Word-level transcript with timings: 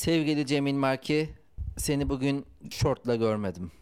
Sevgili 0.00 0.46
Cemil 0.46 0.74
Marki, 0.74 1.30
seni 1.76 2.08
bugün 2.08 2.46
şortla 2.70 3.16
görmedim. 3.16 3.72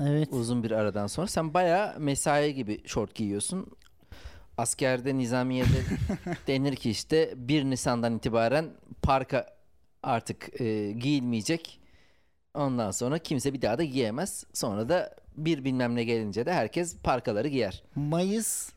Evet. 0.00 0.28
Uzun 0.32 0.62
bir 0.62 0.70
aradan 0.70 1.06
sonra. 1.06 1.26
Sen 1.26 1.54
bayağı 1.54 2.00
mesai 2.00 2.54
gibi 2.54 2.80
şort 2.86 3.14
giyiyorsun. 3.14 3.66
Askerde, 4.58 5.18
nizamiyede 5.18 5.82
denir 6.46 6.76
ki 6.76 6.90
işte 6.90 7.34
1 7.36 7.64
Nisan'dan 7.64 8.16
itibaren 8.16 8.70
parka 9.02 9.46
artık 10.02 10.60
e, 10.60 10.92
giyilmeyecek. 10.92 11.80
Ondan 12.54 12.90
sonra 12.90 13.18
kimse 13.18 13.52
bir 13.52 13.62
daha 13.62 13.78
da 13.78 13.84
giyemez. 13.84 14.44
Sonra 14.52 14.88
da 14.88 15.16
bir 15.36 15.64
bilmem 15.64 15.94
ne 15.94 16.04
gelince 16.04 16.46
de 16.46 16.52
herkes 16.52 16.96
parkaları 16.96 17.48
giyer. 17.48 17.82
Mayıs 17.94 18.72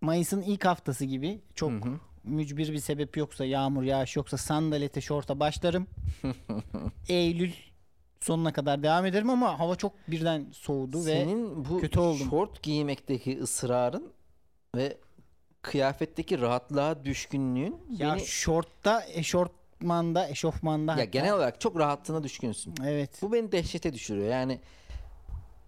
Mayıs'ın 0.00 0.42
ilk 0.42 0.64
haftası 0.64 1.04
gibi 1.04 1.40
çok 1.54 1.70
Hı 1.70 1.90
hı. 1.90 2.00
Mücbir 2.26 2.72
bir 2.72 2.78
sebep 2.78 3.16
yoksa 3.16 3.44
yağmur 3.44 3.82
yağış 3.82 4.16
yoksa 4.16 4.36
sandalete 4.36 5.00
şorta 5.00 5.40
başlarım. 5.40 5.86
Eylül 7.08 7.52
sonuna 8.20 8.52
kadar 8.52 8.82
devam 8.82 9.06
ederim 9.06 9.30
ama 9.30 9.58
hava 9.58 9.76
çok 9.76 9.92
birden 10.08 10.46
soğudu 10.52 10.98
ve 10.98 11.02
Senin 11.02 11.64
bu 11.64 11.80
kötü 11.80 12.00
oldum. 12.00 12.26
şort 12.30 12.62
giymekteki 12.62 13.38
ısrarın 13.40 14.12
ve 14.76 14.96
kıyafetteki 15.62 16.40
rahatlığa 16.40 17.04
düşkünlüğün 17.04 17.76
ya 17.90 18.14
beni 18.14 18.26
şortta, 18.26 19.04
eşortmanda, 19.12 20.28
eşofmanda 20.28 20.92
ya 20.92 20.98
hatta- 20.98 21.04
genel 21.04 21.32
olarak 21.34 21.60
çok 21.60 21.78
rahatlığına 21.78 22.22
düşkünsün. 22.24 22.74
Evet. 22.84 23.22
Bu 23.22 23.32
beni 23.32 23.52
dehşete 23.52 23.92
düşürüyor. 23.92 24.28
Yani 24.28 24.60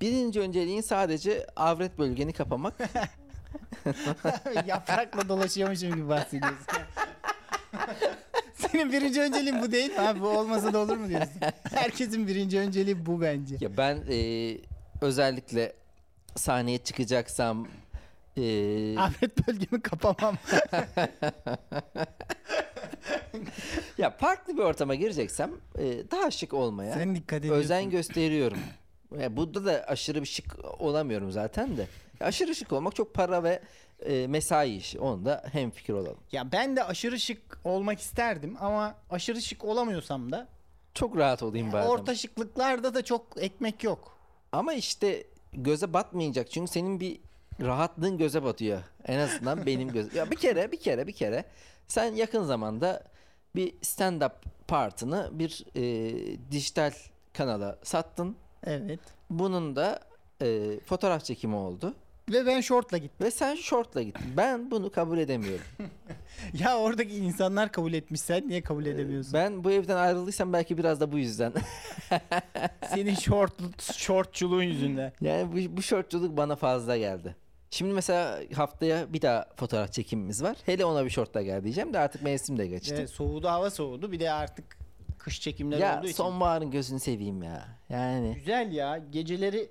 birinci 0.00 0.40
önceliğin 0.40 0.80
sadece 0.80 1.46
avret 1.56 1.98
bölgeni 1.98 2.32
kapamak. 2.32 2.74
Yaprakla 4.66 5.28
dolaşıyormuşum 5.28 5.90
gibi 5.94 6.08
bahsediyorsun. 6.08 6.66
Senin 8.54 8.92
birinci 8.92 9.20
önceliğin 9.20 9.62
bu 9.62 9.72
değil 9.72 9.90
mi 9.90 10.00
abi? 10.00 10.20
Bu 10.20 10.28
olmasa 10.28 10.72
da 10.72 10.78
olur 10.78 10.96
mu 10.96 11.08
diyorsun? 11.08 11.40
Herkesin 11.74 12.26
birinci 12.26 12.58
önceliği 12.58 13.06
bu 13.06 13.20
bence. 13.20 13.56
ya 13.60 13.76
ben 13.76 14.02
e, 14.10 14.56
özellikle 15.00 15.72
sahneye 16.36 16.78
çıkacaksam 16.78 17.68
e, 18.36 18.98
Afet 18.98 19.48
bölgemi 19.48 19.82
kapamam. 19.82 20.36
ya 23.98 24.10
farklı 24.10 24.56
bir 24.56 24.62
ortama 24.62 24.94
gireceksem 24.94 25.50
e, 25.78 26.10
daha 26.10 26.30
şık 26.30 26.54
olmaya 26.54 26.94
Sen 26.94 27.14
dikkat 27.14 27.44
özen 27.44 27.90
gösteriyorum. 27.90 28.58
Ya 29.20 29.36
burada 29.36 29.64
da 29.64 29.84
aşırı 29.88 30.20
bir 30.22 30.26
şık 30.26 30.56
olamıyorum 30.78 31.32
zaten 31.32 31.76
de. 31.76 31.86
Aşırı 32.20 32.54
şık 32.54 32.72
olmak 32.72 32.96
çok 32.96 33.14
para 33.14 33.42
ve 33.42 33.62
e, 34.06 34.26
mesai 34.26 34.76
işi. 34.76 35.00
Onda 35.00 35.44
hem 35.52 35.70
fikir 35.70 35.92
olalım. 35.92 36.18
Ya 36.32 36.52
ben 36.52 36.76
de 36.76 36.84
aşırı 36.84 37.20
şık 37.20 37.60
olmak 37.64 38.00
isterdim 38.00 38.56
ama 38.60 38.94
aşırı 39.10 39.42
şık 39.42 39.64
olamıyorsam 39.64 40.32
da 40.32 40.48
Çok 40.94 41.16
rahat 41.16 41.42
olayım 41.42 41.72
bari. 41.72 41.88
orta 41.88 42.14
şıklıklarda 42.14 42.94
da 42.94 43.04
çok 43.04 43.26
ekmek 43.36 43.84
yok. 43.84 44.18
Ama 44.52 44.72
işte 44.74 45.24
göze 45.52 45.92
batmayacak 45.92 46.50
çünkü 46.50 46.72
senin 46.72 47.00
bir 47.00 47.20
rahatlığın 47.60 48.18
göze 48.18 48.42
batıyor. 48.44 48.82
En 49.06 49.18
azından 49.18 49.66
benim 49.66 49.92
göz. 49.92 50.14
Ya 50.14 50.30
bir 50.30 50.36
kere, 50.36 50.72
bir 50.72 50.80
kere, 50.80 51.06
bir 51.06 51.12
kere 51.12 51.44
sen 51.88 52.14
yakın 52.14 52.42
zamanda 52.44 53.04
bir 53.56 53.72
stand-up 53.72 54.32
partını 54.68 55.30
bir 55.32 55.64
e, 55.76 55.82
dijital 56.50 56.92
kanala 57.32 57.78
sattın. 57.82 58.36
Evet. 58.64 59.00
Bunun 59.30 59.76
da 59.76 60.00
e, 60.42 60.80
fotoğraf 60.86 61.24
çekimi 61.24 61.54
oldu. 61.56 61.94
Ve 62.32 62.46
ben 62.46 62.60
şortla 62.60 62.98
gittim. 62.98 63.26
Ve 63.26 63.30
sen 63.30 63.54
şortla 63.54 64.02
gittin. 64.02 64.32
Ben 64.36 64.70
bunu 64.70 64.90
kabul 64.90 65.18
edemiyorum. 65.18 65.64
Ya 66.60 66.78
oradaki 66.78 67.16
insanlar 67.16 67.72
kabul 67.72 67.92
etmiş 67.92 68.20
sen 68.20 68.48
niye 68.48 68.62
kabul 68.62 68.86
edemiyorsun? 68.86 69.32
Ben 69.34 69.64
bu 69.64 69.70
evden 69.70 69.96
ayrıldıysam 69.96 70.52
belki 70.52 70.78
biraz 70.78 71.00
da 71.00 71.12
bu 71.12 71.18
yüzden. 71.18 71.52
Senin 72.94 73.14
şort 73.14 73.52
şortçuluğun 73.92 74.62
yüzünden. 74.62 75.12
yani 75.20 75.52
bu, 75.52 75.76
bu 75.76 75.82
şortçuluk 75.82 76.36
bana 76.36 76.56
fazla 76.56 76.96
geldi. 76.96 77.36
Şimdi 77.70 77.92
mesela 77.94 78.40
haftaya 78.54 79.12
bir 79.12 79.22
daha 79.22 79.46
fotoğraf 79.56 79.92
çekimimiz 79.92 80.42
var. 80.42 80.56
Hele 80.66 80.84
ona 80.84 81.04
bir 81.04 81.10
şortla 81.10 81.42
gel 81.42 81.62
diyeceğim 81.64 81.92
de 81.94 81.98
artık 81.98 82.22
mevsim 82.22 82.58
de 82.58 82.66
geçti. 82.66 82.94
Evet, 82.98 83.10
soğudu 83.10 83.48
hava 83.48 83.70
soğudu. 83.70 84.12
Bir 84.12 84.20
de 84.20 84.30
artık 84.30 84.78
kış 85.18 85.40
çekimleri 85.40 85.80
ya 85.80 85.98
olduğu 85.98 86.06
için. 86.06 86.16
sonbaharın 86.16 86.70
gözünü 86.70 87.00
seveyim 87.00 87.42
ya. 87.42 87.68
Yani 87.88 88.34
Güzel 88.34 88.72
ya. 88.72 88.98
Geceleri 89.10 89.70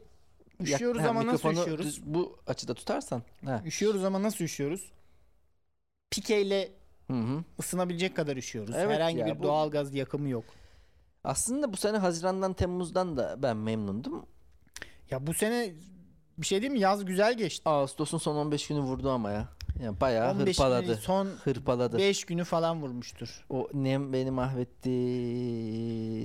üşüyoruz 0.62 1.01
Ha, 1.01 1.09
ama 1.09 1.25
nasıl 1.25 1.50
üşüyoruz? 1.50 1.85
düz 1.85 2.06
bu 2.06 2.40
açıda 2.47 2.73
tutarsan. 2.73 3.23
Ha. 3.45 3.62
Üşüyoruz 3.66 4.03
ama 4.03 4.23
nasıl 4.23 4.44
üşüyoruz? 4.45 4.91
Pikeyle 6.12 6.72
Hı 7.07 7.13
hı. 7.13 7.44
ısınabilecek 7.59 8.16
kadar 8.16 8.38
üşüyoruz. 8.38 8.75
Evet 8.75 8.90
Herhangi 8.95 9.18
ya, 9.19 9.25
bir 9.25 9.40
bu- 9.40 9.44
doğal 9.44 9.72
gaz 9.72 9.95
yakımı 9.95 10.29
yok. 10.29 10.45
Aslında 11.23 11.73
bu 11.73 11.78
sene 11.78 11.97
Haziran'dan 11.97 12.53
Temmuz'dan 12.53 13.18
da 13.18 13.35
ben 13.44 13.57
memnundum. 13.57 14.25
Ya 15.12 15.28
bu 15.28 15.34
sene 15.34 15.73
bir 16.38 16.45
şey 16.45 16.62
değil 16.62 16.72
mi? 16.72 16.79
Yaz 16.79 17.06
güzel 17.06 17.38
geçti. 17.38 17.69
Ağustos'un 17.69 18.18
son 18.18 18.35
15 18.35 18.68
günü 18.68 18.79
vurdu 18.79 19.09
ama 19.12 19.31
ya. 19.31 19.47
Yani 19.84 20.01
bayağı 20.01 20.31
15 20.31 20.57
hırpaladı. 20.57 20.95
son 20.95 21.25
Hırpaladı. 21.44 21.97
5 21.97 22.25
günü 22.25 22.44
falan 22.44 22.81
vurmuştur. 22.81 23.45
O 23.50 23.68
nem 23.74 24.13
beni 24.13 24.31
mahvetti. 24.31 24.89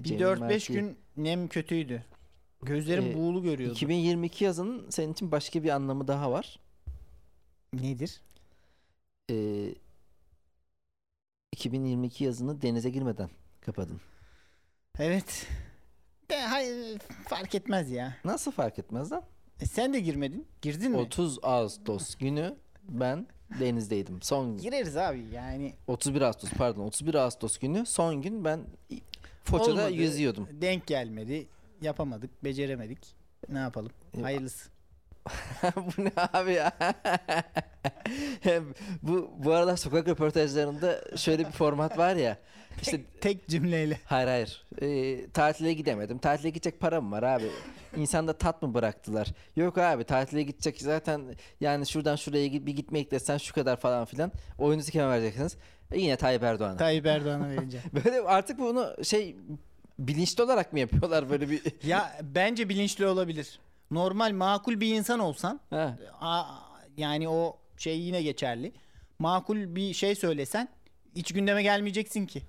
Bir 0.05 0.09
Cemil 0.09 0.23
4-5 0.23 0.41
Merki. 0.41 0.73
gün 0.73 0.99
nem 1.17 1.49
kötüydü. 1.49 2.05
Gözlerim 2.63 3.05
Ee, 3.07 3.15
buğulu 3.15 3.43
görüyordu. 3.43 3.75
2022 3.75 4.45
yazının 4.45 4.91
senin 4.91 5.13
için 5.13 5.33
başka 5.33 5.63
bir 5.63 5.69
anlamı 5.69 6.09
daha 6.09 6.33
var. 6.33 6.59
Nedir? 7.73 8.21
Ee, 9.31 9.75
2022 11.53 12.25
yazını 12.25 12.63
denize 12.63 12.91
girmeden 12.91 13.31
kapadın. 13.61 14.01
Evet. 14.99 15.47
De, 16.31 16.41
hayır, 16.41 16.99
fark 17.29 17.55
etmez 17.55 17.91
ya. 17.91 18.17
Nasıl 18.25 18.51
fark 18.53 18.79
etmez 18.79 19.13
lan? 19.13 19.23
E, 19.61 19.67
sen 19.67 19.93
de 19.93 20.01
girmedin. 20.01 20.47
Girdin 20.63 20.91
mi? 20.91 20.97
30 20.97 21.39
Ağustos 21.43 22.15
günü 22.15 22.55
ben 22.89 23.27
denizdeydim. 23.61 24.23
Son 24.23 24.51
gün. 24.53 24.59
Gireriz 24.63 24.97
abi 24.97 25.25
yani. 25.35 25.75
31 25.87 26.21
Ağustos 26.21 26.51
pardon 26.51 26.83
31 26.87 27.15
Ağustos 27.15 27.59
günü 27.59 27.87
son 27.87 28.23
gün 28.23 28.45
ben 28.45 28.61
Foça'da 29.45 29.71
Olmadı. 29.73 29.91
yüzüyordum. 29.93 30.49
Denk 30.61 30.87
gelmedi. 30.87 31.47
Yapamadık. 31.83 32.45
Beceremedik. 32.45 32.99
Ne 33.49 33.59
yapalım? 33.59 33.93
Ya- 34.17 34.23
Hayırlısı. 34.25 34.71
bu 35.77 36.05
ne 36.05 36.13
abi 36.33 36.53
ya? 36.53 36.73
Bu 39.03 39.31
bu 39.39 39.53
aralar 39.53 39.77
sokak 39.77 40.09
röportajlarında 40.09 41.01
şöyle 41.17 41.47
bir 41.47 41.51
format 41.53 41.99
var 41.99 42.15
ya. 42.17 42.39
İşte 42.83 43.01
Tek 43.21 43.49
cümleyle. 43.49 44.01
hayır 44.05 44.29
hayır. 44.29 44.65
Ee, 44.83 45.31
tatile 45.31 45.73
gidemedim. 45.73 46.19
Tatile 46.19 46.51
gidecek 46.51 46.81
param 46.81 47.13
var 47.13 47.23
abi. 47.23 47.45
İnsanda 47.97 48.39
tat 48.39 48.63
mı 48.63 48.75
bıraktılar? 48.75 49.29
Yok 49.57 49.79
abi 49.79 50.05
tatile 50.05 50.43
gidecek 50.43 50.81
zaten 50.83 51.23
yani 51.61 51.87
şuradan 51.87 52.17
şuraya 52.17 52.53
bir 52.53 52.77
gitmek 52.77 53.11
desen 53.11 53.37
şu 53.39 53.55
kadar 53.55 53.77
falan 53.77 54.05
filan. 54.05 54.33
Oyunuzu 54.59 54.91
kime 54.91 55.09
vereceksiniz? 55.09 55.57
Yine 55.95 56.17
Tayyip 56.17 56.43
Erdoğan'a. 56.43 56.77
Tayyip 56.77 57.07
Erdoğan'a 57.07 57.49
vereceğim. 57.49 57.87
Böyle 58.05 58.21
artık 58.21 58.59
bunu 58.59 58.95
şey 59.05 59.37
bilinçli 60.07 60.43
olarak 60.43 60.73
mı 60.73 60.81
yapıyorlar 60.81 61.31
böyle 61.31 61.51
bir 61.51 61.63
ya 61.87 62.19
bence 62.23 62.69
bilinçli 62.69 63.07
olabilir. 63.07 63.59
Normal 63.91 64.33
makul 64.33 64.81
bir 64.81 64.95
insan 64.95 65.19
olsan 65.19 65.61
a- 66.21 66.45
yani 66.97 67.29
o 67.29 67.57
şey 67.77 68.01
yine 68.01 68.23
geçerli. 68.23 68.73
Makul 69.19 69.57
bir 69.77 69.95
şey 69.95 70.15
söylesen 70.15 70.69
hiç 71.17 71.33
gündeme 71.33 71.63
gelmeyeceksin 71.63 72.27
ki. 72.27 72.43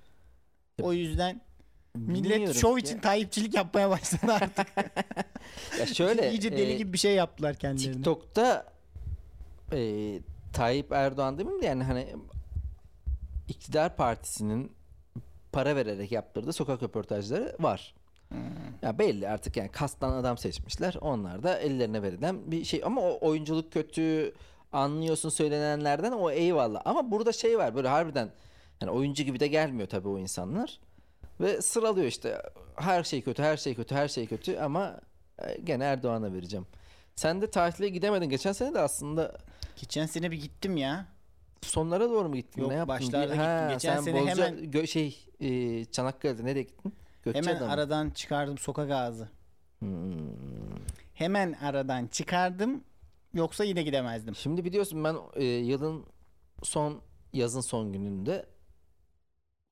O 0.82 0.92
yüzden 0.92 1.40
millet 1.94 2.24
Bilmiyorum 2.24 2.54
şov 2.54 2.76
ki. 2.76 2.80
için 2.80 2.98
Tayyipçilik 2.98 3.54
yapmaya 3.54 3.90
başladı 3.90 4.32
artık. 4.32 4.66
ya 5.78 5.86
şöyle 5.86 6.30
İyice 6.32 6.52
deli 6.52 6.72
e, 6.72 6.76
gibi 6.76 6.92
bir 6.92 6.98
şey 6.98 7.14
yaptılar 7.14 7.54
kendilerine. 7.54 7.94
TikTok'ta 7.94 8.66
e, 9.72 10.18
Tayyip 10.52 10.92
Erdoğan 10.92 11.38
demeyeyim 11.38 11.62
de 11.62 11.66
yani 11.66 11.84
hani 11.84 12.06
iktidar 13.48 13.96
partisinin 13.96 14.72
para 15.54 15.76
vererek 15.76 16.12
yaptırdığı 16.12 16.52
sokak 16.52 16.82
röportajları 16.82 17.56
var. 17.60 17.94
Hmm. 18.28 18.38
Ya 18.82 18.98
belli 18.98 19.28
artık 19.28 19.56
yani 19.56 19.68
kastan 19.68 20.12
adam 20.12 20.38
seçmişler. 20.38 20.96
Onlar 21.00 21.42
da 21.42 21.58
ellerine 21.58 22.02
verilen 22.02 22.52
bir 22.52 22.64
şey 22.64 22.82
ama 22.84 23.00
o 23.00 23.28
oyunculuk 23.28 23.72
kötü 23.72 24.34
anlıyorsun 24.72 25.28
söylenenlerden 25.28 26.12
o 26.12 26.30
eyvallah. 26.30 26.82
Ama 26.84 27.10
burada 27.10 27.32
şey 27.32 27.58
var 27.58 27.74
böyle 27.74 27.88
harbiden 27.88 28.30
yani 28.80 28.90
oyuncu 28.92 29.22
gibi 29.22 29.40
de 29.40 29.46
gelmiyor 29.46 29.88
tabii 29.88 30.08
o 30.08 30.18
insanlar. 30.18 30.80
Ve 31.40 31.62
sıralıyor 31.62 32.06
işte 32.06 32.42
her 32.76 33.04
şey 33.04 33.22
kötü, 33.22 33.42
her 33.42 33.56
şey 33.56 33.74
kötü, 33.74 33.94
her 33.94 34.08
şey 34.08 34.26
kötü 34.26 34.58
ama 34.58 35.00
e, 35.38 35.60
gene 35.64 35.84
Erdoğan'a 35.84 36.32
vereceğim. 36.32 36.66
Sen 37.16 37.42
de 37.42 37.50
tatile 37.50 37.88
gidemedin. 37.88 38.28
Geçen 38.28 38.52
sene 38.52 38.74
de 38.74 38.80
aslında 38.80 39.38
Geçen 39.76 40.06
sene 40.06 40.30
bir 40.30 40.40
gittim 40.40 40.76
ya. 40.76 41.06
Sonlara 41.64 42.10
doğru 42.10 42.28
mu 42.28 42.36
gittin? 42.36 42.60
Yok, 42.62 42.70
ne 42.70 42.76
yaptın? 42.76 42.88
başlarda 42.88 43.34
gittim. 43.34 43.68
Geçen 43.68 43.94
sen 43.96 44.02
sene 44.02 44.20
Bozca- 44.20 44.46
hemen- 44.46 44.64
gö- 44.64 44.86
şey 44.86 45.26
e, 45.40 45.84
Çanakkale'de 45.84 46.44
nereye 46.44 46.62
gittin? 46.62 46.94
Hemen 47.24 47.34
Gökçeada'ya 47.34 47.66
mı? 47.66 47.72
aradan 47.72 48.10
çıkardım 48.10 48.58
sokak 48.58 48.90
ağzı. 48.90 49.28
Hmm. 49.78 50.18
Hemen 51.14 51.52
aradan 51.52 52.06
çıkardım. 52.06 52.84
Yoksa 53.34 53.64
yine 53.64 53.82
gidemezdim. 53.82 54.34
Şimdi 54.34 54.64
biliyorsun 54.64 55.04
ben 55.04 55.16
e, 55.34 55.44
yılın 55.44 56.04
son 56.62 57.00
yazın 57.32 57.60
son 57.60 57.92
gününde 57.92 58.46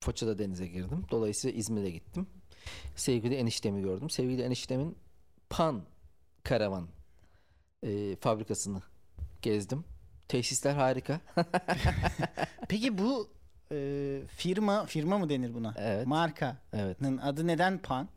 Foça'da 0.00 0.39
denize 0.39 0.67
girdim. 0.67 1.05
Dolayısıyla 1.11 1.59
İzmir'e 1.59 1.91
gittim. 1.91 2.27
Sevgili 2.97 3.35
eniştemi 3.35 3.83
gördüm. 3.83 4.11
Sevgili 4.11 4.43
eniştemin 4.43 4.97
Pan 5.50 5.83
karavan 6.43 6.89
e, 7.83 8.17
fabrikasını 8.17 8.83
gezdim. 9.43 9.85
Tesisler 10.28 10.74
harika. 10.74 11.20
Peki 12.69 12.98
bu 12.98 13.28
e, 13.72 14.20
firma 14.28 14.84
firma 14.86 15.19
mı 15.19 15.28
denir 15.28 15.54
buna? 15.54 15.74
Evet. 15.78 16.06
Markanın 16.06 16.56
Evet. 16.72 16.96
adı 17.22 17.46
neden 17.46 17.78
Pan? 17.78 18.08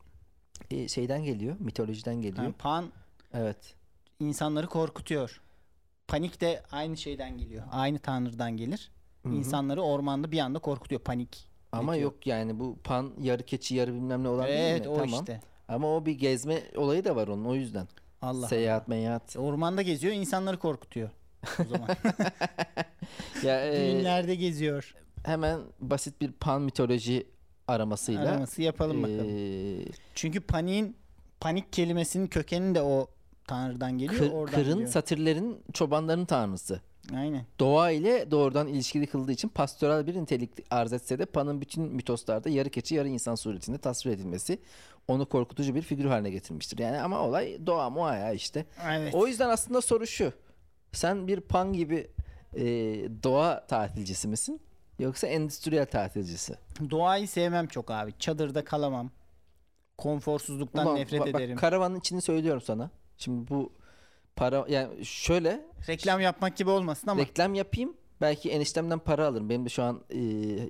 E, 0.72 0.88
şeyden 0.88 1.24
geliyor. 1.24 1.56
Mitolojiden 1.60 2.16
geliyor. 2.22 2.44
Yani 2.44 2.54
pan 2.54 2.92
Evet. 3.34 3.76
insanları 4.20 4.68
korkutuyor. 4.68 5.42
Panik 6.08 6.42
de 6.42 6.64
aynı 6.72 6.98
şeyden 6.98 7.38
geliyor. 7.38 7.64
Aynı 7.72 8.00
tanrıdan 8.00 8.58
gelir. 8.58 8.92
Hı 9.24 9.30
hı. 9.30 9.34
İnsanları 9.34 9.82
ormanda 9.82 10.32
bir 10.32 10.40
anda 10.40 10.60
korkutuyor. 10.60 11.02
Panik. 11.02 11.48
Ama 11.72 11.92
Bitiyor. 11.92 12.12
yok 12.12 12.28
yani 12.28 12.60
bu 12.60 12.78
pan 12.84 13.12
yarı 13.22 13.44
keçi 13.44 13.76
yarı 13.76 13.94
bilmem 13.94 14.24
ne 14.24 14.30
olan 14.30 14.48
değil 14.48 14.60
Evet 14.60 14.86
mi? 14.86 14.90
o 14.92 14.96
tamam. 14.98 15.10
işte. 15.20 15.42
Ama 15.68 15.96
o 15.96 16.06
bir 16.06 16.12
gezme 16.20 16.64
olayı 16.76 17.06
da 17.06 17.16
var 17.16 17.28
onun 17.28 17.46
o 17.46 17.56
yüzden. 17.56 17.88
Allah. 18.22 18.48
Seyahat 18.48 18.88
meyahat. 18.88 19.36
Ormanda 19.38 19.82
geziyor, 19.82 20.14
insanları 20.14 20.60
korkutuyor. 20.60 21.10
O 21.60 21.64
zaman 21.64 21.88
ya 23.44 23.66
e, 23.74 23.80
düğünlerde 23.98 24.36
geziyor. 24.36 24.96
hemen 25.24 25.60
basit 25.80 26.22
bir 26.22 26.32
pan 26.32 26.62
mitoloji 26.62 27.28
aramasıyla 27.68 28.32
Araması 28.32 28.62
yapalım 28.62 29.04
bakalım. 29.04 29.30
e, 29.30 29.86
Çünkü 30.16 30.42
paniğin 30.42 30.96
panik 31.40 31.74
kelimesinin 31.74 32.28
kökeni 32.28 32.76
de 32.76 32.82
o 32.82 33.08
tanrıdan 33.48 33.98
geliyor. 33.98 34.20
kır- 34.22 34.32
oradan 34.32 34.56
kırın 34.56 34.74
geliyor. 34.74 34.90
satirlerin 34.90 35.64
çobanların 35.74 36.26
tanrısı. 36.26 36.82
Aynen. 37.16 37.46
Doğa 37.60 37.92
ile 37.92 38.32
doğrudan 38.32 38.68
ilişkili 38.68 39.08
kıldığı 39.08 39.32
için 39.32 39.48
pastoral 39.50 40.08
bir 40.08 40.16
nitelik 40.16 40.50
arz 40.72 40.94
etse 40.94 41.20
de 41.20 41.26
Pan'ın 41.26 41.62
bütün 41.62 41.84
mitoslarda 41.84 42.50
yarı 42.50 42.70
keçi 42.70 42.96
yarı 42.96 43.08
insan 43.08 43.36
suretinde 43.36 43.78
tasvir 43.78 44.12
edilmesi 44.12 44.60
onu 45.08 45.26
korkutucu 45.30 45.76
bir 45.76 45.82
figür 45.82 46.06
haline 46.06 46.30
getirmiştir. 46.30 46.78
Yani 46.80 47.02
ama 47.02 47.20
olay 47.22 47.58
doğa 47.68 47.90
mua 47.90 48.16
ya 48.16 48.34
işte. 48.34 48.66
Evet. 48.90 49.16
O 49.16 49.28
yüzden 49.28 49.50
aslında 49.50 49.82
soru 49.82 50.08
şu. 50.08 50.34
Sen 50.96 51.28
bir 51.28 51.40
Pan 51.42 51.74
gibi 51.74 52.08
e, 52.56 52.64
doğa 53.24 53.68
tatilcisi 53.68 54.28
misin? 54.28 54.62
Yoksa 55.00 55.28
endüstriyel 55.28 55.86
tatilcisi? 55.86 56.56
Doğayı 56.90 57.28
sevmem 57.28 57.68
çok 57.68 57.92
abi. 57.92 58.14
Çadırda 58.20 58.64
kalamam. 58.64 59.12
Konforsuzluktan 59.98 60.86
Ulan 60.88 60.96
nefret 60.96 61.20
bak- 61.22 61.28
ederim. 61.28 61.58
karavanın 61.58 62.00
içini 62.00 62.22
söylüyorum 62.22 62.62
sana. 62.62 62.90
Şimdi 63.18 63.50
bu 63.50 63.74
para 64.36 64.66
yani 64.70 65.06
şöyle 65.06 65.66
Reklam 65.90 66.22
yapmak 66.22 66.58
gibi 66.58 66.70
olmasın 66.70 67.08
ama 67.08 67.22
reklam 67.22 67.54
yapayım. 67.56 67.94
Belki 68.22 68.52
eniştemden 68.52 69.00
para 69.00 69.28
alırım. 69.28 69.50
Benim 69.50 69.66
de 69.66 69.70
şu 69.70 69.84
an 69.84 70.02
e, 70.10 70.20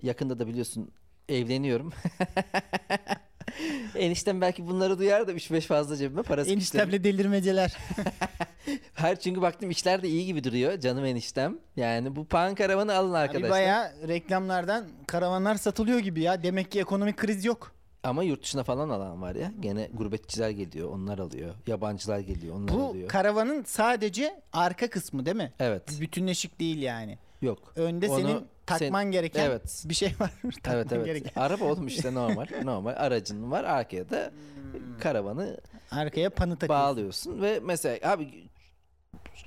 yakında 0.04 0.40
da 0.40 0.48
biliyorsun 0.48 0.92
evleniyorum. 1.30 1.94
Eniştem 3.96 4.42
belki 4.42 4.68
bunları 4.68 5.00
duyar 5.00 5.28
da 5.28 5.34
3-5 5.34 5.62
fazla 5.62 5.96
cebime 5.98 6.22
para 6.24 6.46
sıkıştırır. 6.46 6.56
eniştemle 6.58 7.04
delirmeceler. 7.04 7.78
Hayır 8.94 9.16
çünkü 9.18 9.42
baktım 9.42 9.70
işler 9.70 10.04
de 10.04 10.08
iyi 10.10 10.26
gibi 10.26 10.44
duruyor 10.44 10.80
canım 10.80 11.06
eniştem. 11.06 11.58
Yani 11.76 12.16
bu 12.16 12.26
pan 12.26 12.56
karavanı 12.56 12.96
alın 12.96 13.10
Abi 13.12 13.18
arkadaşlar. 13.18 13.50
bayağı 13.52 14.08
reklamlardan 14.08 14.86
karavanlar 15.08 15.56
satılıyor 15.56 16.00
gibi 16.00 16.22
ya. 16.22 16.44
Demek 16.44 16.72
ki 16.72 16.80
ekonomik 16.80 17.18
kriz 17.18 17.46
yok. 17.46 17.72
Ama 18.04 18.24
yurt 18.24 18.44
dışına 18.44 18.64
falan 18.64 18.90
alan 18.90 19.22
var 19.22 19.36
ya. 19.36 19.52
Gene 19.60 19.90
gurbetçiler 19.94 20.50
geliyor, 20.50 20.90
onlar 20.90 21.20
alıyor. 21.20 21.54
Yabancılar 21.68 22.20
geliyor, 22.20 22.56
onlar 22.56 22.76
Bu 22.76 22.84
alıyor. 22.84 23.10
karavanın 23.10 23.64
sadece 23.64 24.42
arka 24.54 24.90
kısmı 24.90 25.26
değil 25.26 25.38
mi? 25.38 25.52
evet. 25.60 26.02
Bütünleşik 26.02 26.60
değil 26.60 26.82
yani. 26.82 27.18
Yok. 27.42 27.74
Önde 27.76 28.10
Onu 28.10 28.20
senin 28.20 28.48
takman 28.66 29.12
gereken 29.12 29.46
Evet. 29.46 29.84
bir 29.86 29.94
şey 29.94 30.10
var. 30.20 30.32
takman 30.64 30.76
Evet 30.76 30.92
evet. 30.92 31.06
gereken. 31.06 31.42
Araba 31.42 31.66
oğlum 31.66 31.88
işte 31.88 32.14
normal. 32.14 32.46
normal 32.64 32.94
aracın 32.98 33.52
var. 33.52 33.64
Arkaya 33.64 34.10
da 34.10 34.32
Hmm. 34.72 35.00
karavanı 35.00 35.58
Arkaya 35.92 36.30
panı 36.30 36.58
takıyorsun. 36.58 36.84
bağlıyorsun 36.86 37.42
ve 37.42 37.60
mesela 37.64 38.12
abi 38.12 38.48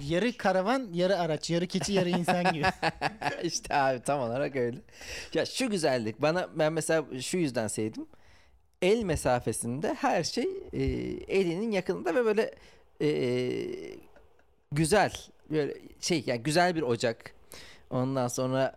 Yarı 0.01 0.33
karavan, 0.37 0.89
yarı 0.93 1.19
araç, 1.19 1.51
yarı 1.51 1.67
keçi, 1.67 1.93
yarı 1.93 2.09
insan 2.09 2.53
gibi. 2.53 2.67
işte 3.43 3.75
abi 3.75 4.03
tam 4.03 4.21
olarak 4.21 4.57
öyle. 4.57 4.79
Ya 5.35 5.47
şu 5.47 5.71
güzellik 5.71 6.23
bana 6.23 6.49
ben 6.55 6.73
mesela 6.73 7.21
şu 7.21 7.37
yüzden 7.39 7.69
sevdim. 7.69 8.07
El 8.83 9.03
mesafesinde 9.03 9.95
her 9.95 10.25
şey 10.25 10.49
e, 10.73 10.83
elinin 11.29 11.71
yakınında 11.71 12.15
ve 12.15 12.25
böyle 12.25 12.55
e, 13.03 13.09
güzel 14.73 15.13
böyle 15.51 15.75
şey 16.01 16.25
yani 16.27 16.43
güzel 16.43 16.77
bir 16.77 16.83
ocak. 16.83 17.33
Ondan 17.91 18.29
sonra 18.29 18.77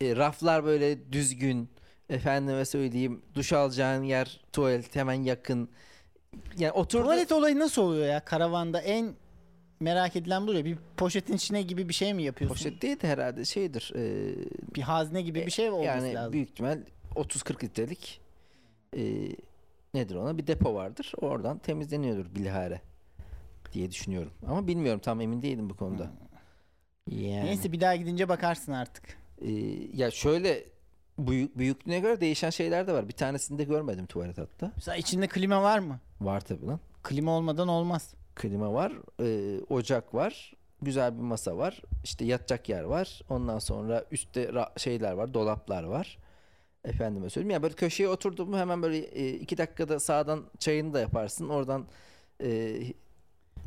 e, 0.00 0.16
raflar 0.16 0.64
böyle 0.64 1.12
düzgün. 1.12 1.68
Efendime 2.10 2.64
söyleyeyim 2.64 3.22
duş 3.34 3.52
alacağın 3.52 4.02
yer 4.02 4.40
tuvalet 4.52 4.96
hemen 4.96 5.22
yakın. 5.22 5.68
Yani 6.58 6.72
oturdu. 6.72 7.02
Tuvalet 7.02 7.32
olayı 7.32 7.58
nasıl 7.58 7.82
oluyor 7.82 8.06
ya? 8.06 8.24
Karavanda 8.24 8.80
en 8.80 9.14
merak 9.80 10.16
edilen 10.16 10.46
bu 10.46 10.52
ya. 10.52 10.64
Bir 10.64 10.78
poşetin 10.96 11.34
içine 11.34 11.62
gibi 11.62 11.88
bir 11.88 11.94
şey 11.94 12.14
mi 12.14 12.22
yapıyorsun? 12.22 12.54
Poşet 12.56 12.82
değil 12.82 13.00
de 13.00 13.08
herhalde 13.08 13.44
şeydir. 13.44 13.92
e, 13.96 14.34
Bir 14.74 14.82
hazne 14.82 15.22
gibi 15.22 15.46
bir 15.46 15.50
şey 15.50 15.70
olması 15.70 15.86
yani 15.86 16.14
lazım. 16.14 16.32
büyük 16.32 16.50
ihtimal 16.50 16.78
30-40 17.14 17.64
litrelik 17.64 18.20
e, 18.96 19.02
nedir 19.94 20.14
ona 20.14 20.38
bir 20.38 20.46
depo 20.46 20.74
vardır. 20.74 21.12
Oradan 21.20 21.58
temizleniyordur 21.58 22.34
bilhare 22.34 22.80
diye 23.72 23.90
düşünüyorum. 23.90 24.32
Ama 24.46 24.66
bilmiyorum 24.66 25.00
tam 25.04 25.20
emin 25.20 25.42
değilim 25.42 25.70
bu 25.70 25.76
konuda. 25.76 26.10
Yani, 27.10 27.44
Neyse 27.46 27.72
bir 27.72 27.80
daha 27.80 27.96
gidince 27.96 28.28
bakarsın 28.28 28.72
artık. 28.72 29.04
e, 29.42 29.50
ya 29.94 30.10
şöyle 30.10 30.64
büyük, 31.18 31.58
büyüklüğüne 31.58 32.00
göre 32.00 32.20
değişen 32.20 32.50
şeyler 32.50 32.86
de 32.86 32.92
var. 32.92 33.08
Bir 33.08 33.12
tanesini 33.12 33.58
de 33.58 33.64
görmedim 33.64 34.06
tuvalet 34.06 34.38
hatta. 34.38 34.72
Mesela 34.76 34.96
içinde 34.96 35.26
klima 35.28 35.62
var 35.62 35.78
mı? 35.78 36.00
Var 36.20 36.40
tabii 36.40 36.66
lan. 36.66 36.80
Klima 37.02 37.30
olmadan 37.30 37.68
olmaz. 37.68 38.14
Klima 38.34 38.72
var, 38.74 38.92
e, 39.20 39.60
ocak 39.70 40.14
var, 40.14 40.52
güzel 40.82 41.16
bir 41.16 41.22
masa 41.22 41.56
var, 41.56 41.82
işte 42.04 42.24
yatacak 42.24 42.68
yer 42.68 42.82
var. 42.82 43.20
Ondan 43.30 43.58
sonra 43.58 44.04
üstte 44.10 44.50
şeyler 44.76 45.12
var, 45.12 45.34
dolaplar 45.34 45.84
var. 45.84 46.18
Efendime 46.84 47.30
söyleyeyim. 47.30 47.50
Yani 47.50 47.62
böyle 47.62 47.74
köşeye 47.74 48.08
oturdun 48.08 48.50
mu 48.50 48.58
hemen 48.58 48.82
böyle 48.82 48.98
e, 48.98 49.28
iki 49.32 49.58
dakikada 49.58 50.00
sağdan 50.00 50.44
çayını 50.58 50.94
da 50.94 51.00
yaparsın. 51.00 51.48
Oradan 51.48 51.86
e, 52.42 52.76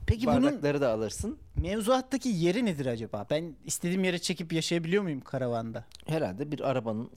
Peki 0.08 0.28
bunun 0.28 0.44
bardakları 0.44 0.82
da 0.82 0.90
alırsın. 0.92 1.38
mevzuattaki 1.62 2.30
yeri 2.30 2.66
nedir 2.66 2.86
acaba? 2.86 3.26
Ben 3.30 3.56
istediğim 3.66 4.04
yere 4.04 4.20
çekip 4.20 4.54
yaşayabiliyor 4.54 5.04
muyum 5.04 5.22
karavanda? 5.22 5.86
Herhalde 6.06 6.52
bir 6.52 6.60
arabanın 6.70 7.10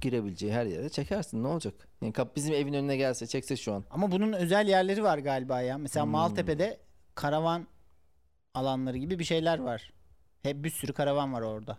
girebileceği 0.00 0.52
her 0.52 0.66
yere 0.66 0.88
çekersin. 0.88 1.42
Ne 1.42 1.46
olacak? 1.46 1.74
Yani 2.02 2.12
kap 2.12 2.36
bizim 2.36 2.54
evin 2.54 2.72
önüne 2.74 2.96
gelse 2.96 3.26
çekse 3.26 3.56
şu 3.56 3.72
an. 3.74 3.84
Ama 3.90 4.12
bunun 4.12 4.32
özel 4.32 4.68
yerleri 4.68 5.02
var 5.02 5.18
galiba 5.18 5.60
ya. 5.60 5.78
Mesela 5.78 6.04
Hmm. 6.04 6.12
Maltepe'de 6.12 6.78
karavan 7.14 7.66
alanları 8.54 8.96
gibi 8.96 9.18
bir 9.18 9.24
şeyler 9.24 9.58
var. 9.58 9.92
Hep 10.42 10.64
bir 10.64 10.70
sürü 10.70 10.92
karavan 10.92 11.32
var 11.32 11.42
orada. 11.42 11.78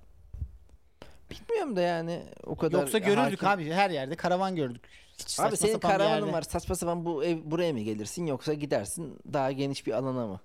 Bilmiyorum 1.32 1.76
da 1.76 1.82
yani 1.82 2.24
o 2.46 2.56
kadar 2.56 2.80
Yoksa 2.80 2.98
görürdük 2.98 3.44
hakim- 3.44 3.48
abi 3.48 3.72
her 3.72 3.90
yerde 3.90 4.16
karavan 4.16 4.56
gördük. 4.56 4.82
Hiç 5.18 5.40
Abi 5.40 5.58
senin 5.58 5.80
karavanın 5.80 6.34
var 6.34 6.42
saçma 6.42 6.76
sapan 6.76 7.06
bu 7.06 7.24
ev 7.24 7.38
buraya 7.44 7.74
mı 7.74 7.80
gelirsin 7.80 8.26
yoksa 8.26 8.54
gidersin 8.54 9.20
daha 9.34 9.52
geniş 9.52 9.88
bir 9.88 9.92
alana 9.92 10.28
mı? 10.28 10.40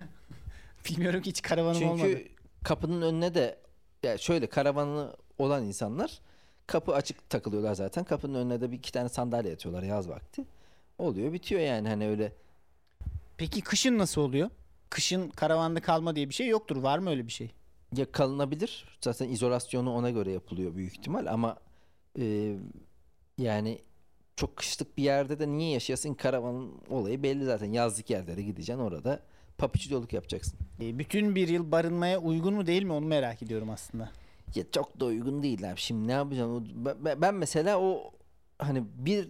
Bilmiyorum 0.88 1.22
ki 1.22 1.30
hiç 1.30 1.42
karavanım 1.42 1.78
Çünkü 1.78 2.04
olmadı. 2.04 2.22
kapının 2.64 3.02
önüne 3.02 3.34
de 3.34 3.58
ya 4.02 4.18
şöyle 4.18 4.46
karavanı 4.46 5.12
olan 5.38 5.64
insanlar 5.64 6.20
kapı 6.66 6.94
açık 6.94 7.30
takılıyorlar 7.30 7.74
zaten. 7.74 8.04
Kapının 8.04 8.34
önüne 8.34 8.60
de 8.60 8.70
bir 8.72 8.76
iki 8.78 8.92
tane 8.92 9.08
sandalye 9.08 9.52
atıyorlar 9.52 9.82
yaz 9.82 10.08
vakti. 10.08 10.44
Oluyor 10.98 11.32
bitiyor 11.32 11.60
yani 11.60 11.88
hani 11.88 12.08
öyle. 12.08 12.32
Peki 13.36 13.60
kışın 13.60 13.98
nasıl 13.98 14.20
oluyor? 14.20 14.50
Kışın 14.90 15.28
karavanda 15.28 15.80
kalma 15.80 16.16
diye 16.16 16.28
bir 16.28 16.34
şey 16.34 16.48
yoktur. 16.48 16.76
Var 16.76 16.98
mı 16.98 17.10
öyle 17.10 17.26
bir 17.26 17.32
şey? 17.32 17.50
Ya 17.96 18.12
kalınabilir. 18.12 18.98
Zaten 19.00 19.28
izolasyonu 19.28 19.92
ona 19.94 20.10
göre 20.10 20.32
yapılıyor 20.32 20.74
büyük 20.74 20.92
ihtimal 20.92 21.26
ama 21.26 21.56
e, 22.18 22.56
yani 23.38 23.78
çok 24.36 24.56
kışlık 24.56 24.98
bir 24.98 25.02
yerde 25.02 25.38
de 25.38 25.48
niye 25.48 25.70
yaşayasın 25.70 26.14
karavanın 26.14 26.72
olayı 26.90 27.22
belli 27.22 27.44
zaten. 27.44 27.72
Yazlık 27.72 28.10
yerlere 28.10 28.42
gideceksin 28.42 28.82
orada 28.82 29.20
papuçluluk 29.58 30.12
yapacaksın. 30.12 30.58
E, 30.80 30.98
bütün 30.98 31.34
bir 31.34 31.48
yıl 31.48 31.72
barınmaya 31.72 32.18
uygun 32.18 32.54
mu 32.54 32.66
değil 32.66 32.82
mi 32.82 32.92
onu 32.92 33.06
merak 33.06 33.42
ediyorum 33.42 33.70
aslında. 33.70 34.10
Ya 34.54 34.64
çok 34.72 35.00
da 35.00 35.04
uygun 35.04 35.42
değil 35.42 35.70
abi. 35.70 35.80
Şimdi 35.80 36.08
ne 36.08 36.12
yapacağım? 36.12 36.68
Ben 37.20 37.34
mesela 37.34 37.80
o 37.80 38.10
hani 38.58 38.84
bir 38.94 39.28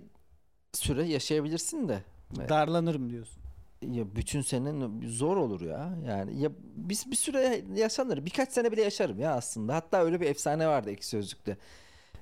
süre 0.72 1.04
yaşayabilirsin 1.06 1.88
de 1.88 2.02
Darlanırım 2.48 3.10
diyorsun. 3.10 3.45
Ya 3.92 4.16
bütün 4.16 4.40
sene 4.40 4.88
zor 5.08 5.36
olur 5.36 5.60
ya. 5.60 5.98
Yani 6.06 6.40
ya 6.40 6.50
biz 6.76 7.10
bir 7.10 7.16
süre 7.16 7.62
yaşanır. 7.74 8.24
Birkaç 8.26 8.52
sene 8.52 8.72
bile 8.72 8.82
yaşarım 8.82 9.18
ya 9.20 9.34
aslında. 9.34 9.74
Hatta 9.74 10.04
öyle 10.04 10.20
bir 10.20 10.26
efsane 10.26 10.68
vardı 10.68 10.90
ek 10.90 11.02
sözlükte. 11.02 11.56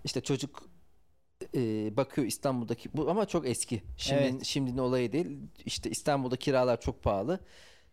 İşte 0.05 0.21
çocuk 0.21 0.63
e, 1.55 1.61
bakıyor 1.97 2.27
İstanbul'daki 2.27 2.89
bu 2.95 3.11
ama 3.11 3.27
çok 3.27 3.47
eski. 3.49 3.83
Şimdi 3.97 4.23
Evet. 4.23 4.45
şimdinin 4.45 4.79
olayı 4.79 5.13
değil. 5.13 5.39
İşte 5.67 5.91
İstanbul'da 5.91 6.37
kiralar 6.37 6.81
çok 6.81 7.03
pahalı. 7.03 7.41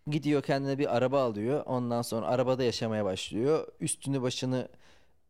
Gidiyor 0.07 0.43
kendine 0.43 0.77
bir 0.79 0.95
araba 0.97 1.23
alıyor. 1.23 1.63
Ondan 1.65 2.01
sonra 2.01 2.27
arabada 2.27 2.63
yaşamaya 2.63 3.05
başlıyor. 3.05 3.67
Üstünü 3.79 4.21
başını 4.21 4.67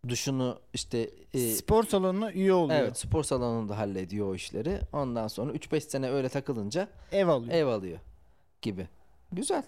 duşunu 0.07 0.59
işte 0.73 1.09
e, 1.33 1.39
Spor 1.39 1.83
salonuna 1.83 2.31
üye 2.31 2.53
oluyor. 2.53 2.79
evet 2.79 2.97
spor 2.97 3.23
salonunda 3.23 3.77
hallediyor 3.77 4.27
o 4.27 4.35
işleri. 4.35 4.79
Ondan 4.93 5.27
sonra 5.27 5.51
3-5 5.53 5.81
sene 5.81 6.09
öyle 6.11 6.29
takılınca 6.29 6.87
Ev 7.11 7.27
alıyor. 7.27 7.53
ev 7.53 7.65
alıyor 7.67 7.99
gibi. 8.61 8.87
Güzel 9.31 9.63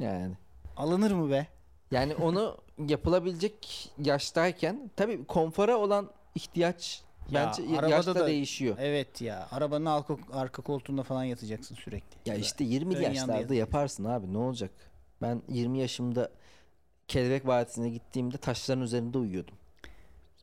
yani. 0.00 0.34
Alınır 0.76 1.10
mı 1.10 1.30
be? 1.30 1.46
Yani 1.90 2.14
onu 2.14 2.56
yapılabilecek 2.88 3.90
yaştayken 4.04 4.90
tabii 4.96 5.24
konfora 5.24 5.76
olan 5.76 6.10
ihtiyaç 6.34 7.02
Ya, 7.30 7.46
bence 7.48 7.62
arabada 7.78 7.88
yaşta 7.88 8.14
da- 8.14 8.26
değişiyor. 8.26 8.76
Evet 8.80 9.20
ya. 9.20 9.48
Arabanın 9.50 9.86
arka, 9.86 10.16
arka 10.32 10.62
koltuğunda 10.62 11.02
falan 11.02 11.24
yatacaksın 11.24 11.74
sürekli. 11.74 12.30
Ya 12.30 12.34
işte 12.36 12.64
20 12.64 12.96
ön 12.96 13.00
yanda 13.00 13.12
yaşlarda 13.32 13.54
yaparsın 13.54 14.04
abi 14.04 14.32
ne 14.32 14.38
olacak? 14.38 14.70
Ben 15.22 15.42
20 15.48 15.78
yaşımda 15.78 16.30
Kelebek 17.08 17.46
Vadisi'ne 17.46 17.88
gittiğimde 17.88 18.36
taşların 18.36 18.82
üzerinde 18.82 19.18
uyuyordum. 19.18 19.54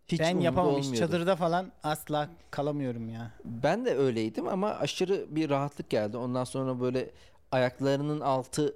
Hiç 0.08 0.20
ben 0.20 0.40
yapamam. 0.40 0.78
Hiç 0.78 1.00
çadırda 1.00 1.36
falan 1.36 1.72
asla 1.84 2.30
kalamıyorum 2.52 3.10
ya. 3.10 3.32
Ben 3.46 3.86
de 3.86 3.96
öyleydim 3.96 4.48
ama 4.48 4.70
aşırı 4.70 5.36
bir 5.36 5.50
rahatlık 5.50 5.90
geldi. 5.90 6.18
Ondan 6.18 6.44
sonra 6.44 6.80
böyle 6.80 7.10
ayaklarının 7.54 8.20
altı 8.20 8.76